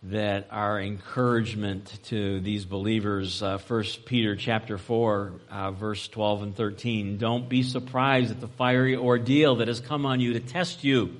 that 0.05 0.46
are 0.51 0.80
encouragement 0.80 1.98
to 2.05 2.40
these 2.40 2.64
believers. 2.64 3.42
Uh, 3.42 3.59
First 3.59 4.05
Peter 4.05 4.36
chapter 4.36 4.78
four, 4.78 5.32
uh, 5.51 5.72
verse 5.72 6.07
twelve 6.07 6.42
and 6.42 6.55
thirteen. 6.57 7.18
Don't 7.18 7.48
be 7.48 7.64
surprised 7.64 8.30
at 8.30 8.40
the 8.40 8.48
fiery 8.48 8.96
ordeal 8.96 9.57
that 9.57 9.68
has 9.68 9.80
come 9.80 10.07
on 10.07 10.20
you 10.20 10.34
to 10.34 10.40
test 10.40 10.84
you, 10.84 11.16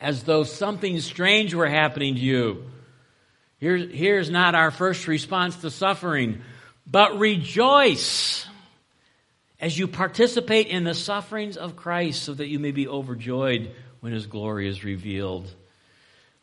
as 0.00 0.24
though 0.24 0.42
something 0.42 1.00
strange 1.00 1.54
were 1.54 1.68
happening 1.68 2.16
to 2.16 2.20
you. 2.20 2.64
Here's 3.58 4.28
not 4.28 4.54
our 4.54 4.70
first 4.70 5.06
response 5.06 5.56
to 5.58 5.70
suffering, 5.70 6.42
but 6.86 7.18
rejoice 7.18 8.46
as 9.60 9.78
you 9.78 9.88
participate 9.88 10.66
in 10.68 10.84
the 10.84 10.94
sufferings 10.94 11.56
of 11.56 11.76
Christ, 11.76 12.22
so 12.22 12.34
that 12.34 12.48
you 12.48 12.58
may 12.58 12.72
be 12.72 12.88
overjoyed 12.88 13.70
when 14.00 14.12
his 14.12 14.26
glory 14.26 14.68
is 14.68 14.84
revealed. 14.84 15.52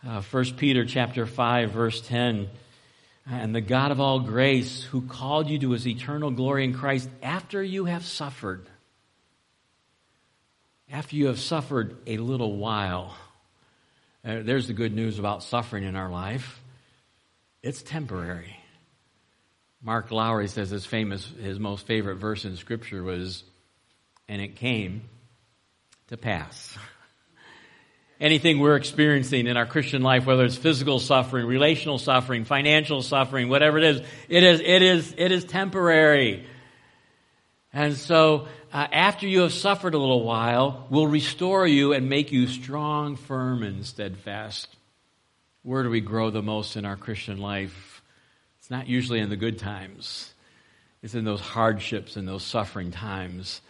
Uh, 0.06 0.22
1 0.22 0.46
Peter 0.58 0.86
chapter 0.86 1.26
5 1.26 1.72
verse 1.72 2.02
10 2.02 2.50
and 3.26 3.56
the 3.56 3.62
God 3.62 3.92
of 3.92 4.02
all 4.02 4.20
grace 4.20 4.84
who 4.84 5.02
called 5.02 5.50
you 5.50 5.58
to 5.60 5.72
his 5.72 5.88
eternal 5.88 6.30
glory 6.30 6.66
in 6.66 6.74
Christ 6.74 7.10
after 7.22 7.64
you 7.64 7.86
have 7.86 8.04
suffered 8.04 8.68
after 10.94 11.16
you 11.16 11.28
have 11.28 11.40
suffered 11.40 11.98
a 12.06 12.18
little 12.18 12.56
while. 12.56 13.18
Uh, 14.24 14.42
there's 14.44 14.68
the 14.68 14.74
good 14.74 14.94
news 14.94 15.18
about 15.18 15.44
suffering 15.44 15.84
in 15.84 15.96
our 15.96 16.10
life. 16.10 16.62
It's 17.64 17.82
temporary 17.82 18.56
Mark 19.84 20.12
Lowry 20.12 20.48
says 20.48 20.70
his 20.70 20.86
famous 20.86 21.30
his 21.42 21.60
most 21.60 21.86
favorite 21.86 22.16
verse 22.16 22.46
in 22.46 22.56
scripture 22.56 23.04
was 23.04 23.44
and 24.30 24.42
it 24.42 24.56
came 24.56 25.04
to 26.08 26.16
pass 26.16 26.78
anything 28.22 28.60
we're 28.60 28.78
experiencing 28.78 29.48
in 29.48 29.58
our 29.58 29.66
Christian 29.66 30.02
life, 30.02 30.26
whether 30.26 30.46
it's 30.46 30.56
physical 30.56 31.00
suffering, 31.00 31.46
relational 31.46 32.00
suffering, 32.00 32.46
financial 32.46 33.02
suffering, 33.02 33.50
whatever 33.50 33.78
it 33.78 33.84
is, 33.84 34.02
it 34.30 34.44
is, 34.44 34.62
it 34.62 34.82
is, 34.82 35.14
it 35.18 35.32
is 35.34 35.44
temporary. 35.44 36.46
And 37.74 37.96
so, 37.98 38.48
uh, 38.72 38.88
after 38.92 39.28
you 39.28 39.42
have 39.42 39.54
suffered 39.54 39.94
a 39.94 39.98
little 39.98 40.24
while, 40.24 40.88
will 40.90 41.08
restore 41.08 41.68
you 41.68 41.94
and 41.94 42.08
make 42.08 42.32
you 42.32 42.48
strong, 42.48 43.18
firm, 43.18 43.62
and 43.62 43.86
steadfast. 43.86 44.68
Where 45.64 45.84
do 45.84 45.90
we 45.90 46.02
grow 46.02 46.30
the 46.30 46.42
most 46.42 46.78
in 46.78 46.86
our 46.86 46.96
Christian 46.96 47.40
life? 47.40 47.93
Not 48.74 48.88
usually 48.88 49.20
in 49.20 49.30
the 49.30 49.36
good 49.36 49.60
times. 49.60 50.34
It's 51.04 51.14
in 51.14 51.26
those 51.26 51.42
hardships 51.42 52.16
and 52.16 52.28
those 52.28 52.42
suffering 52.42 52.90
times 52.90 53.62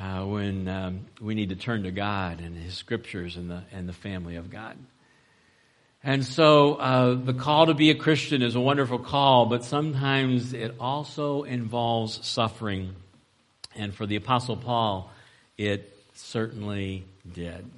uh, 0.00 0.22
when 0.22 0.68
um, 0.68 1.06
we 1.20 1.34
need 1.34 1.48
to 1.48 1.56
turn 1.56 1.82
to 1.82 1.90
God 1.90 2.40
and 2.40 2.56
His 2.56 2.74
scriptures 2.74 3.36
and 3.36 3.50
the, 3.50 3.64
and 3.72 3.88
the 3.88 3.92
family 3.92 4.36
of 4.36 4.48
God. 4.48 4.76
And 6.04 6.24
so 6.24 6.74
uh, 6.74 7.14
the 7.14 7.34
call 7.34 7.66
to 7.66 7.74
be 7.74 7.90
a 7.90 7.96
Christian 7.96 8.40
is 8.40 8.54
a 8.54 8.60
wonderful 8.60 9.00
call, 9.00 9.46
but 9.46 9.64
sometimes 9.64 10.52
it 10.52 10.76
also 10.78 11.42
involves 11.42 12.24
suffering. 12.24 12.94
And 13.74 13.92
for 13.92 14.06
the 14.06 14.14
Apostle 14.14 14.56
Paul, 14.56 15.10
it 15.58 15.92
certainly 16.14 17.04
did. 17.34 17.68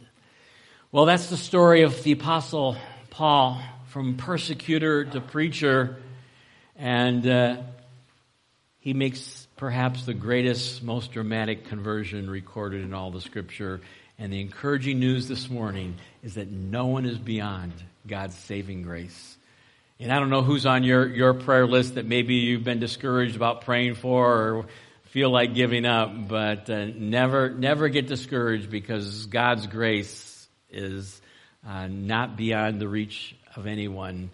Well, 0.92 1.06
that's 1.06 1.30
the 1.30 1.38
story 1.38 1.80
of 1.80 2.02
the 2.02 2.12
Apostle 2.12 2.76
Paul 3.08 3.58
from 3.86 4.18
persecutor 4.18 5.06
to 5.06 5.22
preacher. 5.22 5.96
And 6.78 7.26
uh, 7.26 7.56
he 8.78 8.94
makes 8.94 9.48
perhaps 9.56 10.04
the 10.06 10.14
greatest, 10.14 10.82
most 10.82 11.12
dramatic 11.12 11.66
conversion 11.66 12.30
recorded 12.30 12.82
in 12.82 12.94
all 12.94 13.10
the 13.10 13.20
scripture. 13.20 13.80
And 14.18 14.32
the 14.32 14.40
encouraging 14.40 15.00
news 15.00 15.26
this 15.26 15.50
morning 15.50 15.96
is 16.22 16.34
that 16.34 16.50
no 16.50 16.86
one 16.86 17.04
is 17.04 17.18
beyond 17.18 17.72
God's 18.06 18.36
saving 18.36 18.82
grace. 18.82 19.36
And 19.98 20.12
I 20.12 20.20
don't 20.20 20.30
know 20.30 20.42
who's 20.42 20.64
on 20.64 20.84
your, 20.84 21.08
your 21.08 21.34
prayer 21.34 21.66
list 21.66 21.96
that 21.96 22.06
maybe 22.06 22.36
you've 22.36 22.62
been 22.62 22.78
discouraged 22.78 23.34
about 23.34 23.62
praying 23.62 23.96
for 23.96 24.26
or 24.26 24.66
feel 25.06 25.30
like 25.30 25.54
giving 25.54 25.84
up, 25.84 26.28
but 26.28 26.70
uh, 26.70 26.86
never, 26.94 27.50
never 27.50 27.88
get 27.88 28.06
discouraged 28.06 28.70
because 28.70 29.26
God's 29.26 29.66
grace 29.66 30.46
is 30.70 31.20
uh, 31.66 31.88
not 31.88 32.36
beyond 32.36 32.80
the 32.80 32.86
reach 32.86 33.34
of 33.56 33.66
anyone. 33.66 34.30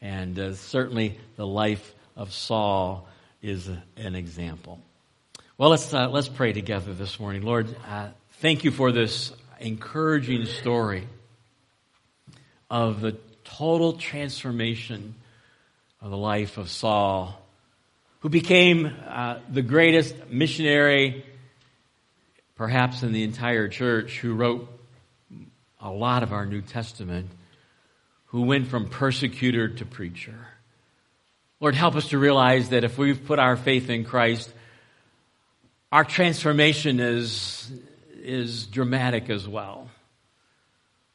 And 0.00 0.38
uh, 0.38 0.54
certainly 0.54 1.18
the 1.36 1.46
life 1.46 1.94
of 2.16 2.32
Saul 2.32 3.08
is 3.42 3.68
an 3.96 4.14
example. 4.14 4.80
Well, 5.58 5.70
let's, 5.70 5.92
uh, 5.92 6.08
let's 6.10 6.28
pray 6.28 6.52
together 6.52 6.92
this 6.92 7.18
morning. 7.18 7.42
Lord, 7.42 7.74
uh, 7.88 8.08
thank 8.40 8.64
you 8.64 8.70
for 8.70 8.92
this 8.92 9.32
encouraging 9.58 10.44
story 10.46 11.06
of 12.70 13.00
the 13.00 13.16
total 13.44 13.94
transformation 13.94 15.14
of 16.00 16.10
the 16.10 16.16
life 16.16 16.58
of 16.58 16.68
Saul, 16.68 17.40
who 18.20 18.28
became 18.28 18.92
uh, 19.06 19.38
the 19.48 19.62
greatest 19.62 20.28
missionary, 20.28 21.24
perhaps 22.56 23.02
in 23.02 23.12
the 23.12 23.22
entire 23.22 23.68
church, 23.68 24.18
who 24.18 24.34
wrote 24.34 24.68
a 25.80 25.90
lot 25.90 26.22
of 26.22 26.32
our 26.32 26.44
New 26.44 26.60
Testament, 26.60 27.30
who 28.26 28.42
went 28.42 28.68
from 28.68 28.88
persecutor 28.88 29.68
to 29.68 29.84
preacher. 29.84 30.48
Lord, 31.60 31.74
help 31.74 31.96
us 31.96 32.08
to 32.08 32.18
realize 32.18 32.70
that 32.70 32.84
if 32.84 32.98
we've 32.98 33.24
put 33.24 33.38
our 33.38 33.56
faith 33.56 33.88
in 33.88 34.04
Christ, 34.04 34.52
our 35.90 36.04
transformation 36.04 37.00
is, 37.00 37.70
is 38.22 38.66
dramatic 38.66 39.30
as 39.30 39.48
well. 39.48 39.88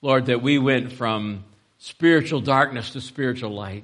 Lord, 0.01 0.27
that 0.27 0.41
we 0.41 0.57
went 0.57 0.93
from 0.93 1.43
spiritual 1.77 2.41
darkness 2.41 2.91
to 2.91 3.01
spiritual 3.01 3.51
light. 3.51 3.83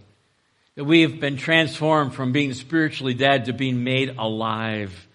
That 0.76 0.86
we 0.86 1.02
have 1.02 1.20
been 1.20 1.38
transformed 1.38 2.14
from 2.14 2.32
being 2.32 2.54
spiritually 2.54 3.14
dead 3.14 3.46
to 3.46 3.54
being 3.54 3.84
made 3.84 4.16
alive. 4.18 5.08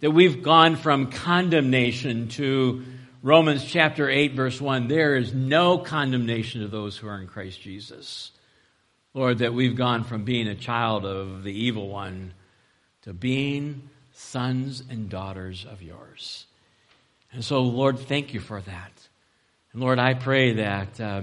That 0.00 0.10
we've 0.10 0.42
gone 0.42 0.76
from 0.76 1.10
condemnation 1.10 2.28
to 2.30 2.84
Romans 3.24 3.64
chapter 3.64 4.10
8 4.10 4.34
verse 4.34 4.60
1. 4.60 4.86
There 4.86 5.16
is 5.16 5.32
no 5.32 5.78
condemnation 5.78 6.60
to 6.60 6.68
those 6.68 6.98
who 6.98 7.08
are 7.08 7.18
in 7.18 7.26
Christ 7.26 7.58
Jesus. 7.58 8.32
Lord, 9.14 9.38
that 9.38 9.54
we've 9.54 9.76
gone 9.76 10.04
from 10.04 10.24
being 10.24 10.46
a 10.46 10.54
child 10.54 11.06
of 11.06 11.42
the 11.42 11.50
evil 11.50 11.88
one 11.88 12.34
to 13.04 13.14
being 13.14 13.88
sons 14.12 14.82
and 14.90 15.08
daughters 15.08 15.64
of 15.64 15.80
yours. 15.80 16.44
And 17.32 17.42
so, 17.42 17.62
Lord, 17.62 17.98
thank 17.98 18.34
you 18.34 18.40
for 18.40 18.60
that. 18.60 18.92
And 19.72 19.80
Lord, 19.80 19.98
I 19.98 20.12
pray 20.12 20.56
that 20.56 21.00
uh, 21.00 21.22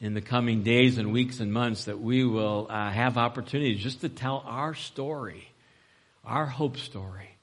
in 0.00 0.14
the 0.14 0.20
coming 0.20 0.62
days 0.62 0.98
and 0.98 1.12
weeks 1.12 1.40
and 1.40 1.52
months 1.52 1.86
that 1.86 2.00
we 2.00 2.24
will 2.24 2.68
uh, 2.70 2.92
have 2.92 3.18
opportunities 3.18 3.82
just 3.82 4.02
to 4.02 4.08
tell 4.08 4.44
our 4.46 4.74
story, 4.74 5.48
our 6.24 6.46
hope 6.46 6.76
story 6.76 7.36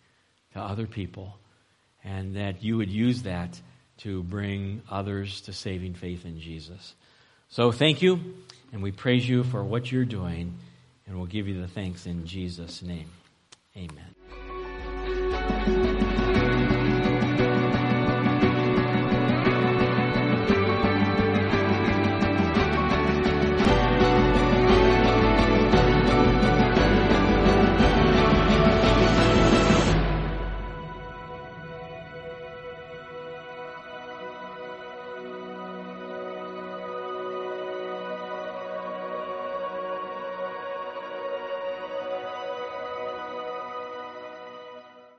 to 0.53 0.61
other 0.61 0.87
people, 0.87 1.37
and 2.05 2.37
that 2.37 2.63
you 2.63 2.77
would 2.77 2.89
use 2.89 3.23
that 3.23 3.59
to 3.97 4.23
bring 4.23 4.81
others 4.89 5.41
to 5.41 5.53
saving 5.53 5.93
faith 5.93 6.25
in 6.25 6.39
Jesus. 6.39 6.95
So 7.49 7.71
thank 7.71 8.01
you. 8.01 8.19
And 8.73 8.83
we 8.83 8.91
praise 8.91 9.27
you 9.27 9.43
for 9.43 9.63
what 9.63 9.91
you're 9.91 10.05
doing, 10.05 10.53
and 11.05 11.15
we'll 11.15 11.25
give 11.25 11.47
you 11.47 11.61
the 11.61 11.69
thanks 11.69 12.05
in 12.05 12.25
Jesus' 12.25 12.81
name. 12.81 13.09
Amen. 13.77 14.16